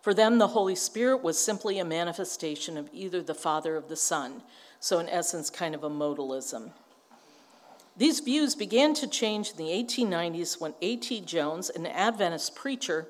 [0.01, 3.97] For them, the Holy Spirit was simply a manifestation of either the Father or the
[3.97, 4.43] Son,
[4.79, 6.71] so in essence, kind of a modalism.
[7.97, 11.19] These views began to change in the 1890s when A.T.
[11.21, 13.07] Jones, an Adventist preacher,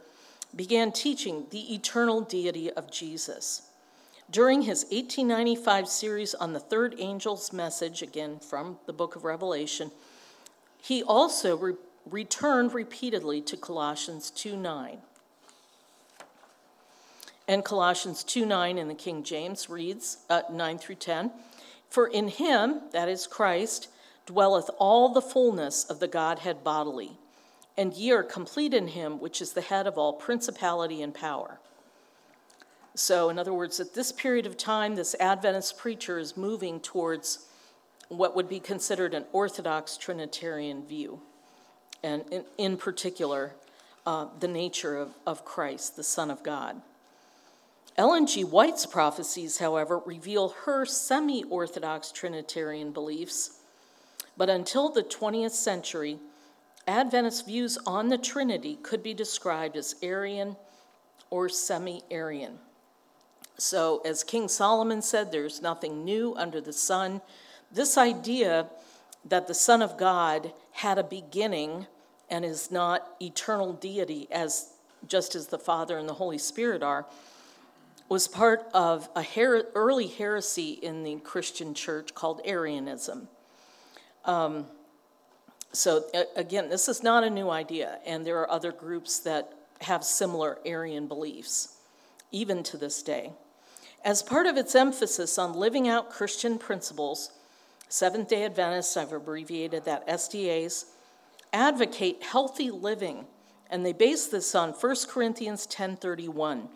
[0.56, 3.64] began teaching the eternal deity of Jesus.
[4.32, 9.92] During his 1895 series on the third angel's message, again from the book of Revelation,
[10.82, 11.74] he also re-
[12.06, 15.00] returned repeatedly to Colossians 2 9.
[17.48, 21.32] And Colossians 2 9 in the King James reads uh, 9 through 10
[21.90, 23.88] For in him, that is Christ,
[24.28, 27.18] dwelleth all the fullness of the Godhead bodily,
[27.80, 31.62] and ye are complete in him, which is the head of all principality and power.
[32.94, 37.48] So, in other words, at this period of time, this Adventist preacher is moving towards
[38.10, 41.22] what would be considered an Orthodox Trinitarian view,
[42.04, 43.54] and in, in particular,
[44.06, 46.82] uh, the nature of, of Christ, the Son of God.
[47.96, 48.44] Ellen G.
[48.44, 53.62] White's prophecies, however, reveal her semi Orthodox Trinitarian beliefs.
[54.36, 56.20] But until the 20th century,
[56.88, 60.56] Adventist views on the Trinity could be described as Arian
[61.30, 62.60] or semi Arian.
[63.58, 67.22] So, as King Solomon said, there's nothing new under the sun.
[67.72, 68.68] This idea
[69.26, 71.88] that the Son of God had a beginning
[72.30, 74.74] and is not eternal deity as
[75.08, 77.06] just as the Father and the Holy Spirit are
[78.08, 83.30] was part of a her- early heresy in the Christian church called Arianism.
[84.26, 84.66] Um,
[85.72, 86.06] so,
[86.36, 90.60] again, this is not a new idea, and there are other groups that have similar
[90.66, 91.78] Arian beliefs,
[92.32, 93.34] even to this day.
[94.04, 97.32] As part of its emphasis on living out Christian principles,
[97.88, 100.86] Seventh day Adventists, I've abbreviated that SDAs,
[101.52, 103.26] advocate healthy living,
[103.70, 106.70] and they base this on 1 Corinthians 10:31.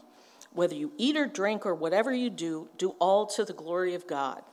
[0.52, 4.08] Whether you eat or drink or whatever you do, do all to the glory of
[4.08, 4.44] God.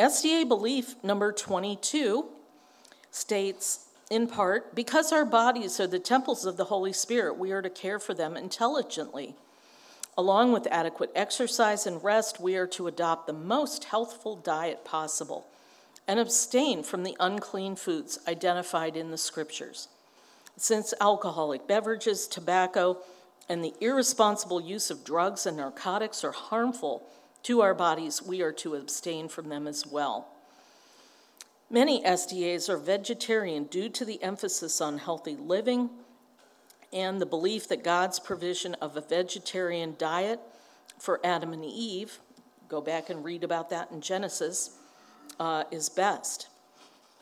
[0.00, 2.24] SDA belief number 22
[3.10, 7.60] states, in part, because our bodies are the temples of the Holy Spirit, we are
[7.60, 9.34] to care for them intelligently.
[10.16, 15.46] Along with adequate exercise and rest, we are to adopt the most healthful diet possible
[16.08, 19.88] and abstain from the unclean foods identified in the scriptures.
[20.56, 23.02] Since alcoholic beverages, tobacco,
[23.50, 27.06] and the irresponsible use of drugs and narcotics are harmful
[27.44, 30.28] to our bodies, we are to abstain from them as well.
[31.70, 35.90] Many SDAs are vegetarian due to the emphasis on healthy living
[36.92, 40.40] and the belief that God's provision of a vegetarian diet
[40.98, 42.18] for Adam and Eve,
[42.68, 44.76] go back and read about that in Genesis,
[45.38, 46.48] uh, is best.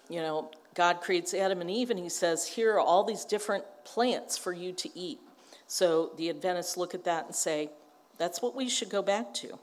[0.09, 3.64] You know, God creates Adam and Eve, and he says, Here are all these different
[3.85, 5.20] plants for you to eat.
[5.66, 7.70] So the Adventists look at that and say,
[8.16, 9.59] That's what we should go back to.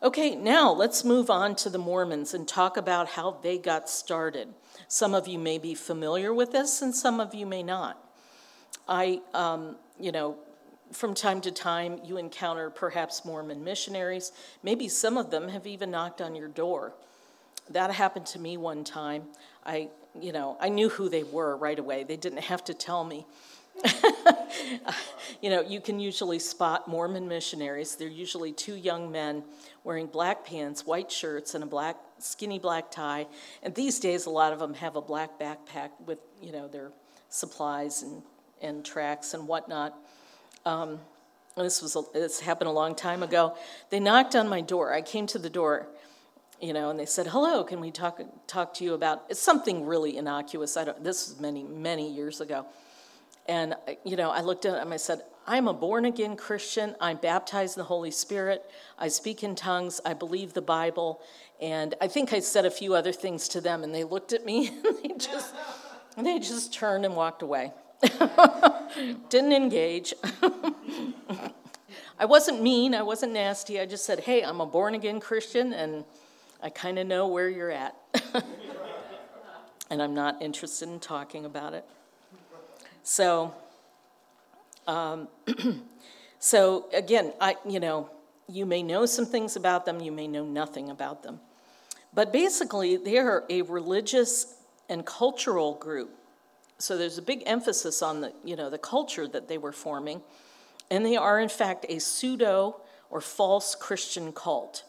[0.00, 4.46] Okay, now let's move on to the Mormons and talk about how they got started.
[4.86, 7.98] Some of you may be familiar with this, and some of you may not.
[8.88, 10.36] I, um, you know,
[10.92, 14.30] from time to time, you encounter perhaps Mormon missionaries.
[14.62, 16.94] Maybe some of them have even knocked on your door.
[17.68, 19.24] That happened to me one time.
[19.66, 22.04] I, you know, I knew who they were right away.
[22.04, 23.26] They didn't have to tell me.
[25.42, 27.96] you know, you can usually spot Mormon missionaries.
[27.96, 29.42] They're usually two young men
[29.84, 33.26] wearing black pants, white shirts, and a black skinny black tie.
[33.62, 36.90] And these days, a lot of them have a black backpack with, you know, their
[37.28, 38.22] supplies and,
[38.60, 39.94] and tracks and whatnot.
[40.64, 41.00] Um,
[41.56, 43.56] this was a, this happened a long time ago.
[43.90, 44.92] They knocked on my door.
[44.92, 45.88] I came to the door,
[46.60, 50.16] you know, and they said, "Hello, can we talk talk to you about something really
[50.16, 51.02] innocuous?" I don't.
[51.02, 52.66] This was many many years ago,
[53.46, 54.92] and you know, I looked at them.
[54.92, 56.94] I said, "I'm a born again Christian.
[57.00, 58.70] I'm baptized in the Holy Spirit.
[58.98, 60.00] I speak in tongues.
[60.04, 61.20] I believe the Bible."
[61.60, 64.44] And I think I said a few other things to them, and they looked at
[64.44, 65.54] me and they just
[66.16, 67.72] they just turned and walked away.
[69.28, 70.14] Didn't engage.
[72.18, 73.78] I wasn't mean, I wasn't nasty.
[73.80, 76.04] I just said, hey, I'm a born again Christian and
[76.60, 77.94] I kind of know where you're at.
[79.90, 81.84] and I'm not interested in talking about it.
[83.04, 83.54] So,
[84.88, 85.28] um,
[86.40, 88.10] so again, I, you know,
[88.48, 91.38] you may know some things about them, you may know nothing about them.
[92.12, 94.56] But basically, they are a religious
[94.88, 96.18] and cultural group
[96.78, 100.22] so there's a big emphasis on the, you know, the culture that they were forming.
[100.90, 102.80] And they are, in fact, a pseudo
[103.10, 104.84] or false Christian cult.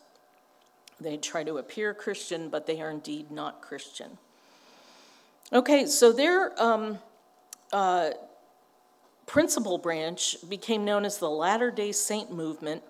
[1.01, 4.17] They try to appear Christian, but they are indeed not Christian.
[5.51, 6.99] Okay, so their um,
[7.73, 8.11] uh,
[9.29, 12.81] principal branch became known as the Latter day Saint movement,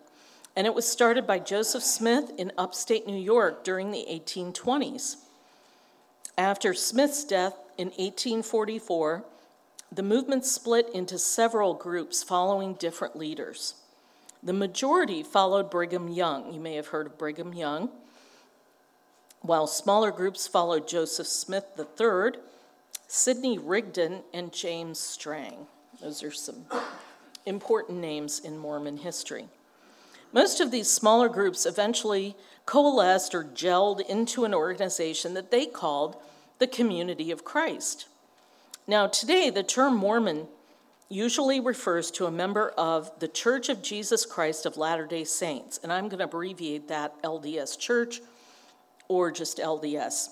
[0.55, 5.17] and it was started by Joseph Smith in upstate New York during the 1820s.
[6.37, 9.25] After Smith's death in 1844,
[9.91, 13.75] the movement split into several groups following different leaders.
[14.41, 16.53] The majority followed Brigham Young.
[16.53, 17.89] You may have heard of Brigham Young.
[19.41, 22.39] While smaller groups followed Joseph Smith III,
[23.09, 25.67] Sidney Rigdon, and James Strang.
[26.01, 26.65] Those are some
[27.45, 29.47] important names in Mormon history.
[30.31, 32.35] Most of these smaller groups eventually
[32.65, 36.15] coalesced or gelled into an organization that they called
[36.59, 38.07] the Community of Christ.
[38.87, 40.47] Now, today, the term Mormon
[41.09, 45.79] usually refers to a member of the Church of Jesus Christ of Latter day Saints,
[45.81, 48.21] and I'm going to abbreviate that LDS Church
[49.07, 50.29] or just LDS.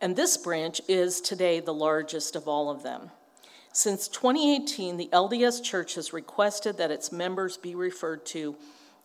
[0.00, 3.10] And this branch is today the largest of all of them.
[3.72, 8.56] Since 2018, the LDS Church has requested that its members be referred to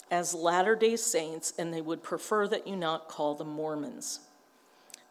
[0.09, 4.21] as Latter day Saints, and they would prefer that you not call them Mormons.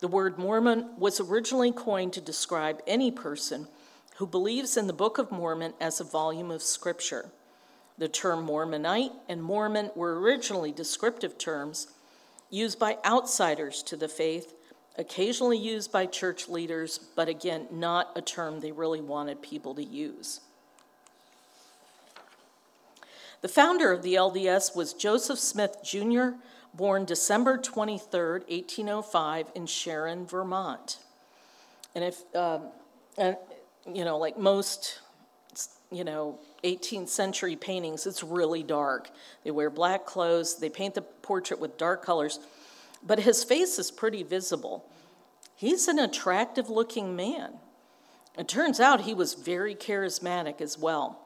[0.00, 3.68] The word Mormon was originally coined to describe any person
[4.16, 7.30] who believes in the Book of Mormon as a volume of scripture.
[7.96, 11.88] The term Mormonite and Mormon were originally descriptive terms
[12.50, 14.53] used by outsiders to the faith,
[14.96, 19.82] occasionally used by church leaders, but again, not a term they really wanted people to
[19.82, 20.40] use.
[23.40, 26.30] The founder of the LDS was Joseph Smith Jr.,
[26.72, 30.98] born December 23, 1805, in Sharon, Vermont.
[31.94, 32.68] And if, um,
[33.18, 33.36] and,
[33.92, 35.00] you know, like most,
[35.92, 39.10] you know, 18th century paintings, it's really dark.
[39.44, 42.40] They wear black clothes, they paint the portrait with dark colors,
[43.04, 44.88] but his face is pretty visible.
[45.56, 47.54] He's an attractive looking man.
[48.36, 51.20] It turns out he was very charismatic as well,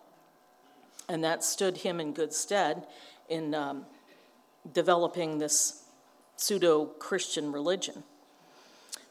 [1.08, 2.86] and that stood him in good stead
[3.28, 3.54] in.
[3.54, 3.86] Um,
[4.72, 5.82] developing this
[6.36, 8.02] pseudo Christian religion.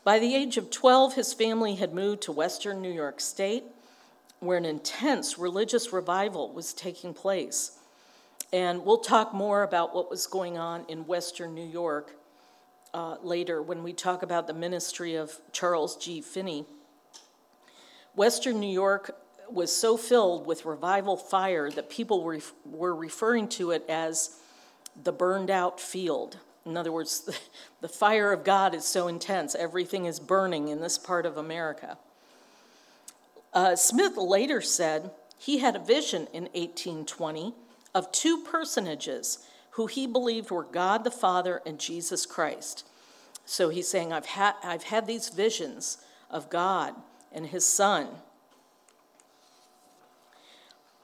[0.03, 3.63] By the age of 12, his family had moved to western New York State,
[4.39, 7.71] where an intense religious revival was taking place.
[8.53, 12.15] And we'll talk more about what was going on in western New York
[12.93, 16.21] uh, later when we talk about the ministry of Charles G.
[16.21, 16.65] Finney.
[18.15, 19.15] Western New York
[19.49, 24.39] was so filled with revival fire that people were, were referring to it as
[25.03, 26.37] the burned out field.
[26.65, 27.29] In other words,
[27.81, 31.97] the fire of God is so intense, everything is burning in this part of America.
[33.53, 37.53] Uh, Smith later said he had a vision in 1820
[37.95, 39.47] of two personages
[39.77, 42.83] who he believed were God the Father and Jesus Christ.
[43.45, 45.99] So he's saying, I've had, I've had these visions
[46.31, 46.95] of God
[47.31, 48.07] and his Son.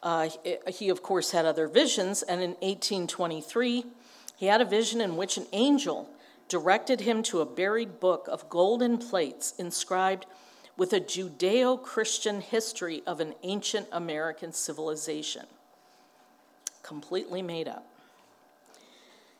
[0.02, 0.28] Uh,
[0.68, 3.86] he, of course, had other visions, and in 1823,
[4.38, 6.10] he had a vision in which an angel
[6.50, 10.26] directed him to a buried book of golden plates inscribed
[10.78, 15.46] with a Judeo Christian history of an ancient American civilization.
[16.82, 17.93] Completely made up.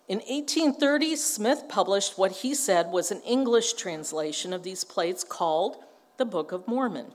[0.10, 5.78] In 1830, Smith published what he said was an English translation of these plates called
[6.18, 7.14] the Book of Mormon.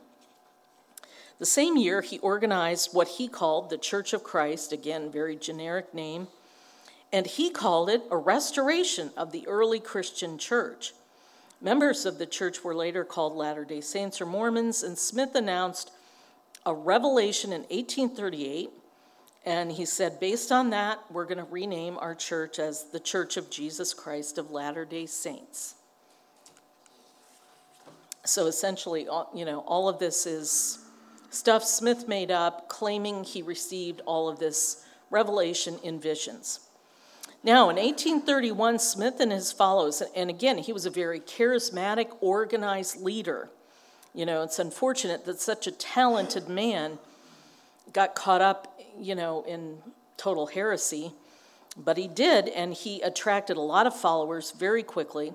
[1.38, 5.92] The same year, he organized what he called the Church of Christ, again, very generic
[5.92, 6.28] name,
[7.12, 10.94] and he called it a restoration of the early Christian church.
[11.60, 15.92] Members of the church were later called Latter day Saints or Mormons, and Smith announced
[16.64, 18.70] a revelation in 1838.
[19.48, 23.38] And he said, based on that, we're going to rename our church as the Church
[23.38, 25.74] of Jesus Christ of Latter day Saints.
[28.26, 30.80] So essentially, you know, all of this is
[31.30, 36.60] stuff Smith made up, claiming he received all of this revelation in visions.
[37.42, 43.00] Now, in 1831, Smith and his followers, and again, he was a very charismatic, organized
[43.00, 43.48] leader.
[44.12, 46.98] You know, it's unfortunate that such a talented man
[47.92, 49.78] got caught up, you know, in
[50.16, 51.12] total heresy,
[51.76, 55.32] but he did, and he attracted a lot of followers very quickly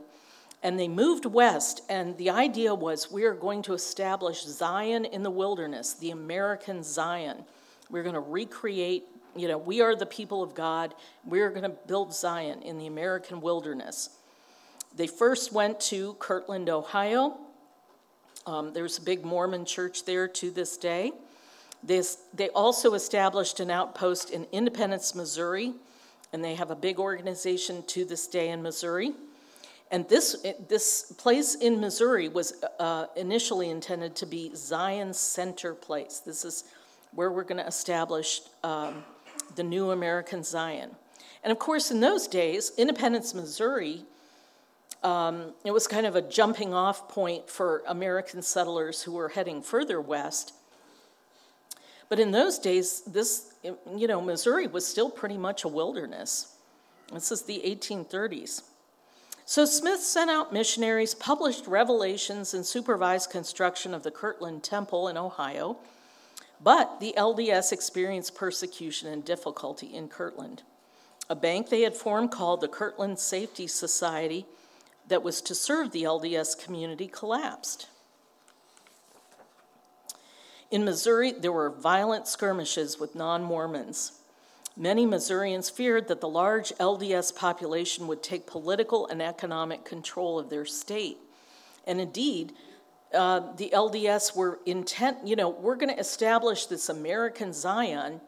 [0.63, 5.21] and they moved west, and the idea was we are going to establish Zion in
[5.21, 7.43] the wilderness, the American Zion.
[7.89, 9.03] We're going to recreate,
[9.35, 10.95] you know, we are the people of God.
[11.25, 14.17] We're going to build Zion in the American wilderness.
[14.95, 17.37] They first went to Kirtland, Ohio.
[18.47, 21.11] Um, there's a big Mormon church there to this day.
[21.83, 25.73] This, they also established an outpost in Independence, Missouri,
[26.31, 29.13] and they have a big organization to this day in Missouri.
[29.91, 36.19] And this, this place in Missouri was uh, initially intended to be Zion Center Place.
[36.25, 36.63] This is
[37.11, 39.03] where we're going to establish um,
[39.55, 40.89] the new American Zion.
[41.43, 44.05] And of course, in those days, Independence, Missouri,
[45.03, 49.61] um, it was kind of a jumping off point for American settlers who were heading
[49.61, 50.53] further west.
[52.13, 56.57] But in those days, this, you know, Missouri was still pretty much a wilderness.
[57.11, 58.61] This is the 1830s.
[59.45, 65.17] So Smith sent out missionaries, published revelations, and supervised construction of the Kirtland Temple in
[65.17, 65.77] Ohio.
[66.61, 70.61] But the LDS experienced persecution and difficulty in Kirtland.
[71.31, 74.45] A bank they had formed called the Kirtland Safety Society
[75.07, 77.87] that was to serve the LDS community collapsed.
[80.73, 84.13] In Missouri, there were violent skirmishes with non Mormons.
[84.75, 90.49] Many Missourians feared that the large LDS population would take political and economic control of
[90.49, 91.19] their state.
[91.85, 92.53] And indeed,
[93.13, 98.19] uh, the LDS were intent, you know, we're going to establish this American Zion,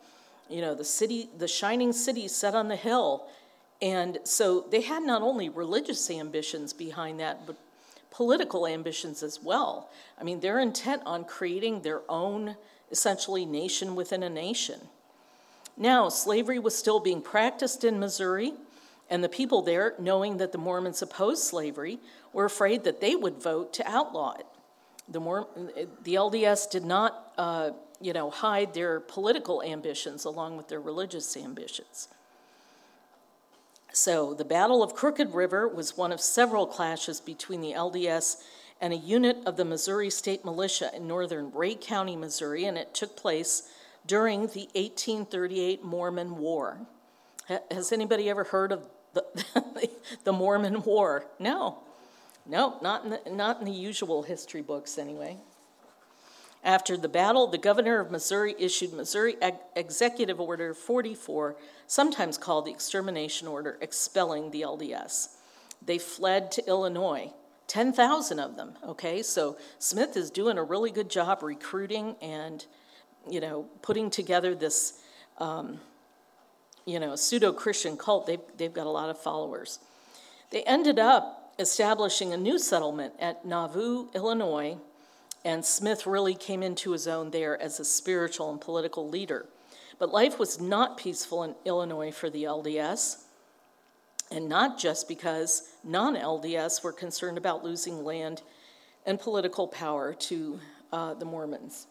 [0.47, 3.25] you know, the city, the shining city set on the hill.
[3.81, 7.55] And so they had not only religious ambitions behind that, but
[8.15, 9.89] political ambitions as well.
[10.17, 12.55] I mean, they're intent on creating their own,
[12.89, 14.79] essentially, nation within a nation.
[15.75, 18.53] Now, slavery was still being practiced in Missouri,
[19.09, 21.99] and the people there, knowing that the Mormons opposed slavery,
[22.31, 24.45] were afraid that they would vote to outlaw it.
[25.09, 25.49] The, Mor-
[26.03, 31.35] the LDS did not, uh, you know, hide their political ambitions along with their religious
[31.35, 32.07] ambitions.
[33.95, 38.43] So, the Battle of Crooked River was one of several clashes between the LDS
[38.81, 42.93] and a unit of the Missouri State Militia in northern Ray County, Missouri, and it
[42.93, 43.69] took place
[44.05, 46.79] during the 1838 Mormon War.
[47.71, 49.23] Has anybody ever heard of the,
[50.25, 51.27] the Mormon War?
[51.39, 51.77] No.
[52.45, 55.37] No, not in, the, not in the usual history books, anyway.
[56.65, 59.35] After the battle, the governor of Missouri issued Missouri
[59.75, 61.55] Executive Order 44,
[61.85, 65.35] sometimes called the Extermination Order, expelling the LDS.
[65.85, 67.31] They fled to Illinois,
[67.67, 69.21] 10,000 of them, okay?
[69.21, 72.65] So Smith is doing a really good job recruiting and
[73.29, 75.01] you know, putting together this,
[75.39, 75.79] um,
[76.85, 79.79] you know, pseudo Christian cult, they've, they've got a lot of followers.
[80.51, 84.77] They ended up establishing a new settlement at Nauvoo, Illinois,
[85.45, 89.45] and Smith really came into his own there as a spiritual and political leader.
[89.99, 93.21] But life was not peaceful in Illinois for the LDS,
[94.31, 98.41] and not just because non LDS were concerned about losing land
[99.05, 100.59] and political power to
[100.91, 101.85] uh, the Mormons.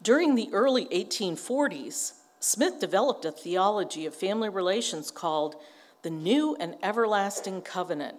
[0.00, 5.56] During the early 1840s, Smith developed a theology of family relations called
[6.02, 8.16] the New and Everlasting Covenant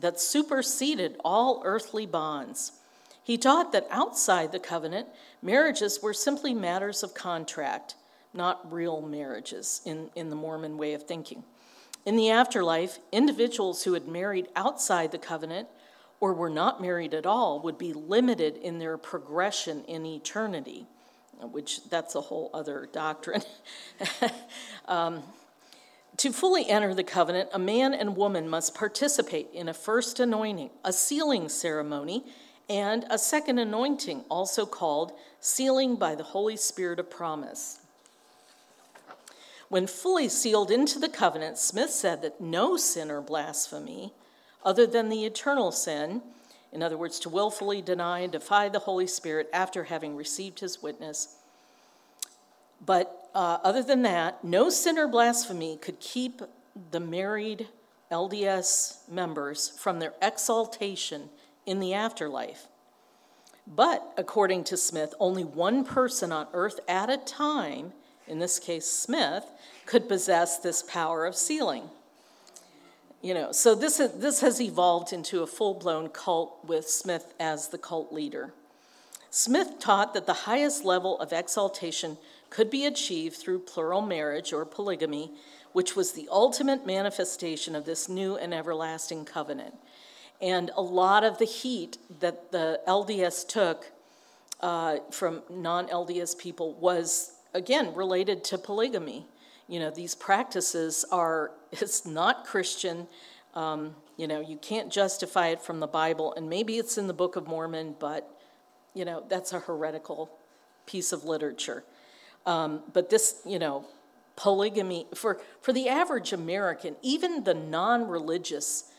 [0.00, 2.72] that superseded all earthly bonds.
[3.22, 5.08] He taught that outside the covenant,
[5.42, 7.94] marriages were simply matters of contract,
[8.32, 11.44] not real marriages in, in the Mormon way of thinking.
[12.06, 15.68] In the afterlife, individuals who had married outside the covenant
[16.20, 20.86] or were not married at all would be limited in their progression in eternity
[21.46, 23.42] which that's a whole other doctrine.
[24.88, 25.22] um,
[26.18, 30.70] to fully enter the covenant, a man and woman must participate in a first anointing,
[30.84, 32.24] a sealing ceremony,
[32.68, 37.80] and a second anointing, also called sealing by the Holy Spirit of promise.
[39.68, 44.12] When fully sealed into the covenant, Smith said that no sin or blasphemy,
[44.64, 46.22] other than the eternal sin,
[46.72, 50.82] in other words, to willfully deny and defy the Holy Spirit after having received his
[50.82, 51.36] witness.
[52.84, 56.42] But uh, other than that, no sin or blasphemy could keep
[56.90, 57.68] the married
[58.10, 61.28] LDS members from their exaltation
[61.64, 62.66] in the afterlife.
[63.64, 67.92] But according to Smith, only one person on earth at a time,
[68.26, 69.44] in this case Smith,
[69.86, 71.84] could possess this power of sealing.
[73.22, 77.34] You know, so this, is, this has evolved into a full blown cult with Smith
[77.38, 78.52] as the cult leader.
[79.30, 82.16] Smith taught that the highest level of exaltation
[82.50, 85.32] could be achieved through plural marriage or polygamy,
[85.72, 89.74] which was the ultimate manifestation of this new and everlasting covenant.
[90.40, 93.92] And a lot of the heat that the LDS took
[94.60, 99.26] uh, from non LDS people was, again, related to polygamy
[99.68, 103.06] you know, these practices are, it's not Christian.
[103.54, 107.14] Um, you know, you can't justify it from the Bible, and maybe it's in the
[107.14, 108.28] Book of Mormon, but,
[108.94, 110.30] you know, that's a heretical
[110.86, 111.84] piece of literature.
[112.48, 113.84] Um, but this, you know,
[114.34, 118.90] polygamy, for, for the average American, even the non religious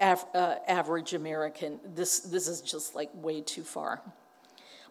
[0.00, 4.00] av- uh, average American, this, this is just like way too far.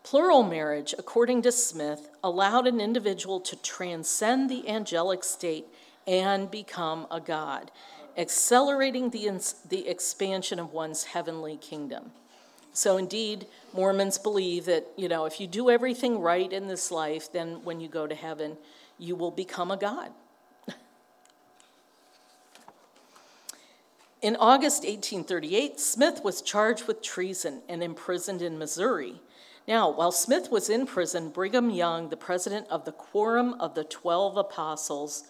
[0.03, 5.65] Plural marriage, according to Smith, allowed an individual to transcend the angelic state
[6.05, 7.71] and become a god,
[8.15, 9.27] accelerating the,
[9.69, 12.11] the expansion of one's heavenly kingdom.
[12.73, 17.31] So, indeed, Mormons believe that, you know, if you do everything right in this life,
[17.31, 18.57] then when you go to heaven,
[18.97, 20.11] you will become a god.
[24.21, 29.21] In August 1838, Smith was charged with treason and imprisoned in Missouri.
[29.67, 33.85] Now, while Smith was in prison, Brigham Young, the president of the Quorum of the
[33.85, 35.23] Twelve Apostles,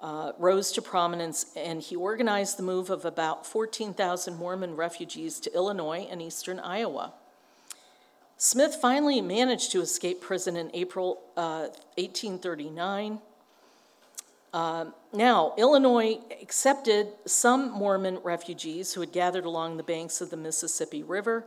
[0.00, 5.54] uh, rose to prominence and he organized the move of about 14,000 Mormon refugees to
[5.54, 7.14] Illinois and eastern Iowa.
[8.38, 13.18] Smith finally managed to escape prison in April uh, 1839.
[14.52, 20.36] Uh, now, Illinois accepted some Mormon refugees who had gathered along the banks of the
[20.36, 21.44] Mississippi River,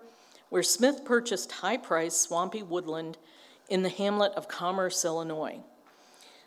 [0.50, 3.18] where Smith purchased high priced swampy woodland
[3.70, 5.60] in the hamlet of Commerce, Illinois.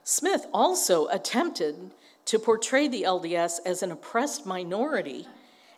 [0.03, 1.93] Smith also attempted
[2.25, 5.29] to portray the LDS as an oppressed minority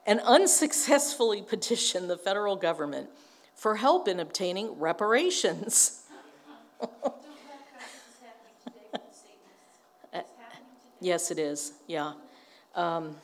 [0.07, 3.11] and unsuccessfully petitioned the federal government
[3.55, 6.03] for help in obtaining reparations.
[11.01, 11.73] yes, it is.
[11.87, 12.13] Yeah.
[12.75, 13.17] Um,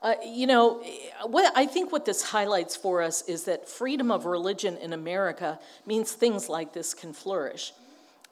[0.00, 0.80] uh, you know,
[1.26, 5.58] what I think what this highlights for us is that freedom of religion in America
[5.86, 7.72] means things like this can flourish.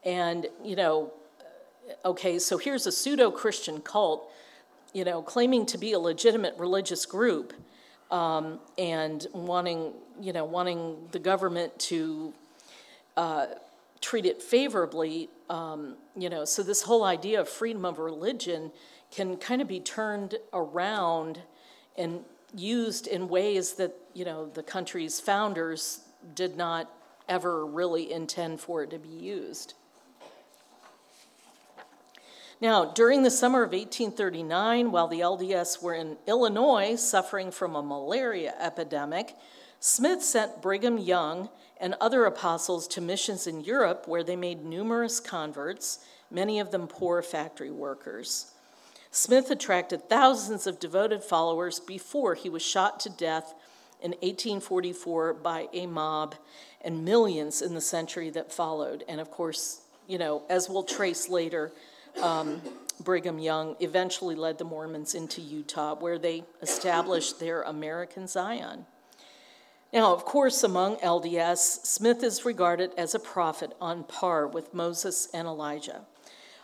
[0.05, 1.13] And, you know,
[2.05, 4.31] okay, so here's a pseudo Christian cult,
[4.93, 7.53] you know, claiming to be a legitimate religious group
[8.13, 12.33] um, and wanting, you know, wanting the government to
[13.17, 13.47] uh,
[14.01, 15.29] treat it favorably.
[15.49, 18.73] Um, you know, so this whole idea of freedom of religion
[19.11, 21.41] can kind of be turned around
[21.97, 26.01] and used in ways that you know the country's founders
[26.35, 26.91] did not
[27.29, 29.75] ever really intend for it to be used.
[32.61, 37.83] Now, during the summer of 1839, while the LDS were in Illinois suffering from a
[37.83, 39.35] malaria epidemic,
[39.81, 41.49] Smith sent Brigham Young
[41.79, 45.99] and other apostles to missions in Europe where they made numerous converts,
[46.31, 48.53] many of them poor factory workers.
[49.11, 53.55] Smith attracted thousands of devoted followers before he was shot to death
[54.03, 56.35] in 1844 by a mob
[56.83, 59.05] and millions in the century that followed.
[59.09, 61.73] And of course, you know, as we'll trace later,
[62.23, 62.61] um,
[63.01, 68.87] Brigham Young eventually led the Mormons into Utah, where they established their American Zion.
[69.97, 75.27] Now, of course, among LDS, Smith is regarded as a prophet on par with Moses
[75.33, 76.03] and Elijah.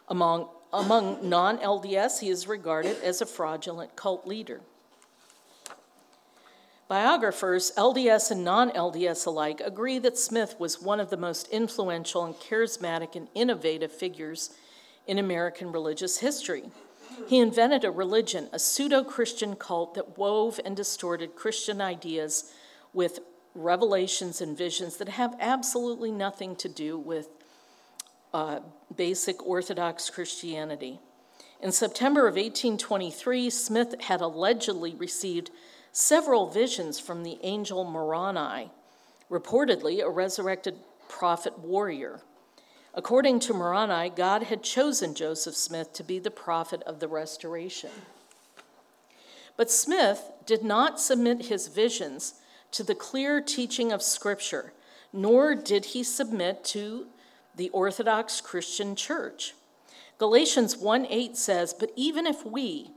[0.07, 4.61] Among, among non LDS, he is regarded as a fraudulent cult leader.
[6.89, 12.27] Biographers, LDS and non LDS alike, agree that Smith was one of the most influential
[12.27, 14.51] and charismatic and innovative figures
[15.07, 16.65] in American religious history.
[17.29, 22.53] He invented a religion, a pseudo Christian cult that wove and distorted Christian ideas
[22.93, 23.21] with
[23.55, 27.29] revelations and visions that have absolutely nothing to do with
[28.33, 28.61] uh,
[28.97, 30.99] basic Orthodox Christianity.
[31.61, 35.51] In September of 1823, Smith had allegedly received
[35.93, 38.71] several visions from the angel Moroni,
[39.31, 40.77] reportedly a resurrected
[41.09, 42.21] prophet warrior.
[42.95, 47.91] According to Moroni, God had chosen Joseph Smith to be the prophet of the restoration.
[49.57, 52.35] But Smith did not submit his visions
[52.73, 54.73] to the clear teaching of Scripture,
[55.13, 57.07] nor did he submit to
[57.55, 59.55] the Orthodox Christian Church.
[60.19, 62.91] Galatians 1 8 says, But even if we,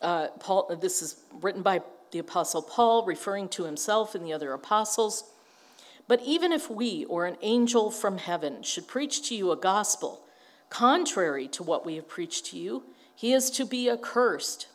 [0.00, 4.52] uh, Paul, this is written by the Apostle Paul, referring to himself and the other
[4.52, 5.24] apostles,
[6.08, 10.22] but even if we or an angel from heaven should preach to you a gospel
[10.70, 14.68] contrary to what we have preached to you, he is to be accursed.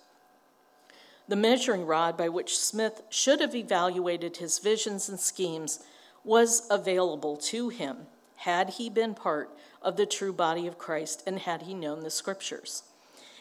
[1.28, 5.80] The measuring rod by which Smith should have evaluated his visions and schemes
[6.24, 8.08] was available to him
[8.38, 9.50] had he been part
[9.82, 12.84] of the true body of Christ and had he known the scriptures.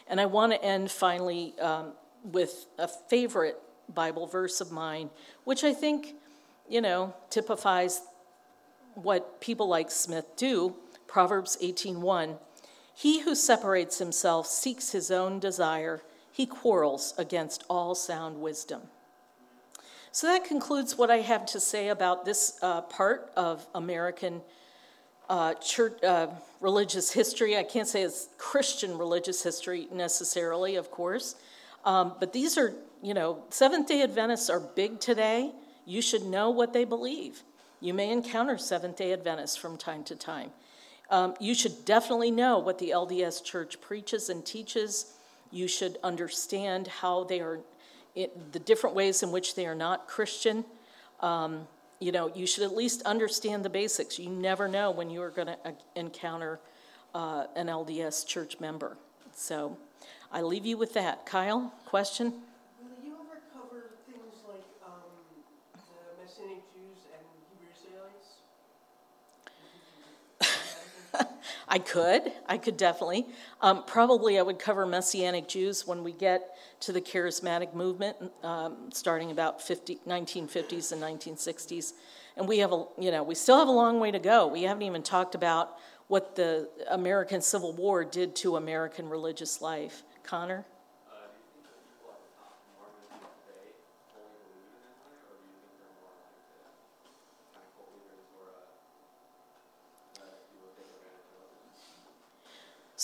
[0.07, 3.59] And I want to end finally um, with a favorite
[3.93, 5.09] Bible verse of mine,
[5.43, 6.15] which I think
[6.69, 8.01] you know, typifies
[8.95, 10.75] what people like Smith do.
[11.07, 12.37] Proverbs 18:1.
[12.93, 16.01] He who separates himself seeks his own desire.
[16.35, 18.81] He quarrels against all sound wisdom.
[20.11, 24.41] So that concludes what I have to say about this uh, part of American
[25.29, 26.27] uh, church, uh,
[26.59, 27.55] religious history.
[27.55, 31.35] I can't say it's Christian religious history necessarily, of course,
[31.85, 35.53] um, but these are, you know, Seventh day Adventists are big today.
[35.85, 37.43] You should know what they believe.
[37.79, 40.51] You may encounter Seventh day Adventists from time to time.
[41.09, 45.14] Um, you should definitely know what the LDS Church preaches and teaches.
[45.55, 47.61] You should understand how they are,
[48.13, 50.65] it, the different ways in which they are not Christian.
[51.21, 51.65] Um,
[52.01, 54.19] you know, you should at least understand the basics.
[54.19, 56.59] You never know when you are going to uh, encounter
[57.13, 58.97] uh, an LDS church member.
[59.33, 59.77] So
[60.29, 61.25] I leave you with that.
[61.25, 62.33] Kyle, question?
[62.81, 65.07] Will you ever cover things like um,
[65.73, 68.43] the Messianic Jews and Hebrew Israelites?
[71.75, 72.31] I could.
[72.47, 73.25] I could definitely.
[73.59, 78.89] Um, probably I would cover Messianic Jews when we get to the charismatic movement, um,
[78.93, 81.91] starting about 50, 1950s and 1960s.
[82.37, 84.47] And we have a, you know, we still have a long way to go.
[84.47, 85.75] We haven't even talked about
[86.07, 90.03] what the American Civil War did to American religious life.
[90.23, 90.65] Connor?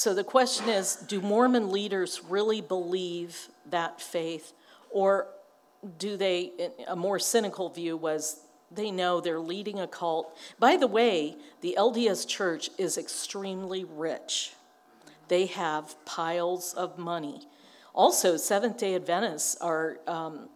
[0.02, 4.52] So the question is do Mormon leaders really believe that faith?
[4.90, 5.28] Or
[6.00, 6.54] do they,
[6.88, 8.40] a more cynical view was
[8.72, 10.36] they know they're leading a cult.
[10.58, 14.54] By the way, the LDS church is extremely rich,
[15.28, 17.48] they have piles of money.
[17.94, 20.50] Also, Seventh day Adventists are, um,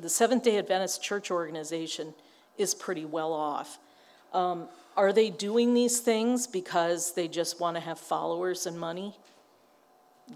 [0.00, 2.14] the Seventh day Adventist church organization
[2.56, 3.78] is pretty well off.
[4.32, 4.66] Um,
[4.98, 9.14] are they doing these things because they just want to have followers and money?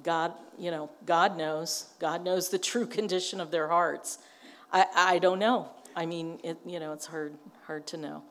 [0.05, 1.91] God, you know, God knows.
[1.99, 4.19] God knows the true condition of their hearts.
[4.73, 5.69] I, I don't know.
[5.97, 7.35] I mean, it, you know, it's hard,
[7.67, 8.23] hard to know.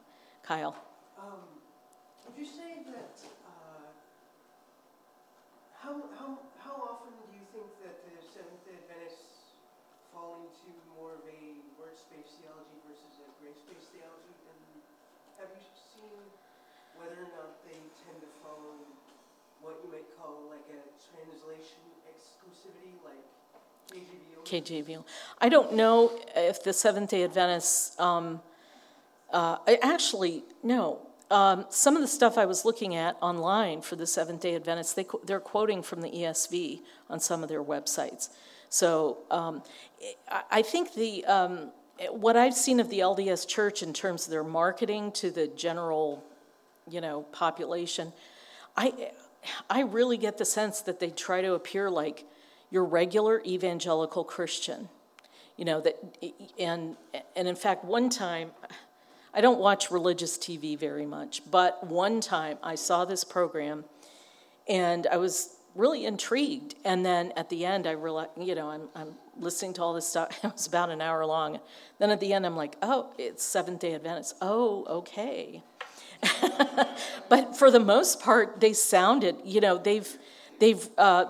[0.41, 0.73] Kyle.
[1.19, 1.43] Um,
[2.25, 3.91] would you say that, uh,
[5.83, 9.51] how, how, how often do you think that the Seventh-day Adventists
[10.15, 14.33] fall into more of a works-based theology versus a grace-based theology?
[14.47, 14.57] And
[15.37, 15.71] have you
[17.01, 18.77] whether or not they tend to follow
[19.65, 20.81] what you might call like a
[21.21, 21.77] translation
[22.09, 25.03] exclusivity, like KJV.
[25.39, 27.99] I don't know if the Seventh Day Adventists.
[27.99, 28.41] Um,
[29.31, 31.07] uh, actually, no.
[31.29, 34.93] Um, some of the stuff I was looking at online for the Seventh Day Adventists,
[34.93, 38.29] they, they're quoting from the ESV on some of their websites.
[38.67, 39.63] So um,
[40.49, 41.71] I think the um,
[42.09, 46.23] what I've seen of the LDS Church in terms of their marketing to the general
[46.89, 48.11] you know, population.
[48.75, 49.11] I,
[49.69, 52.25] I really get the sense that they try to appear like
[52.69, 54.89] your regular evangelical Christian.
[55.57, 55.97] You know, that,
[56.57, 56.95] and,
[57.35, 58.51] and in fact, one time,
[59.33, 63.85] I don't watch religious TV very much, but one time I saw this program
[64.67, 66.75] and I was really intrigued.
[66.83, 70.07] And then at the end, I realized, you know, I'm, I'm listening to all this
[70.07, 70.39] stuff.
[70.43, 71.59] It was about an hour long.
[71.99, 74.35] Then at the end, I'm like, oh, it's Seventh day Adventist.
[74.41, 75.63] Oh, okay.
[77.29, 80.17] but for the most part, they sounded, you know, they've,
[80.59, 81.25] they've, uh,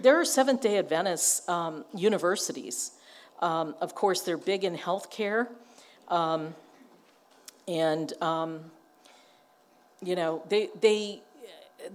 [0.00, 2.92] there are Seventh day Adventist um, universities.
[3.40, 5.48] Um, of course, they're big in healthcare.
[6.08, 6.54] Um,
[7.68, 8.70] and, um,
[10.02, 11.22] you know, they, they,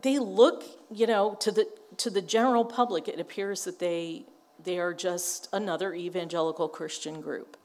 [0.02, 1.68] they look, you know, to the,
[1.98, 4.24] to the general public, it appears that they,
[4.64, 7.58] they are just another evangelical Christian group.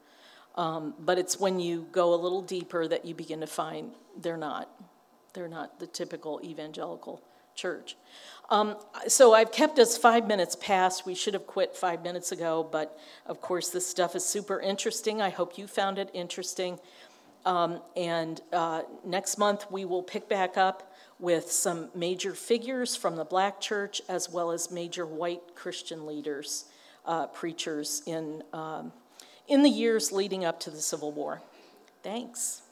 [0.57, 4.37] Um, but it's when you go a little deeper that you begin to find they're
[4.37, 4.71] not.
[5.35, 7.23] They're not the typical evangelical
[7.55, 7.97] church.
[8.49, 8.77] Um,
[9.09, 11.05] so I've kept us five minutes past.
[11.05, 15.21] We should have quit five minutes ago, but of course, this stuff is super interesting.
[15.21, 16.79] I hope you found it interesting.
[17.45, 23.17] Um, and uh, next month, we will pick back up with some major figures from
[23.17, 26.67] the black church as well as major white Christian leaders,
[27.05, 28.43] uh, preachers in.
[28.53, 28.93] Um,
[29.49, 31.41] in the years leading up to the Civil War.
[32.03, 32.63] Thanks.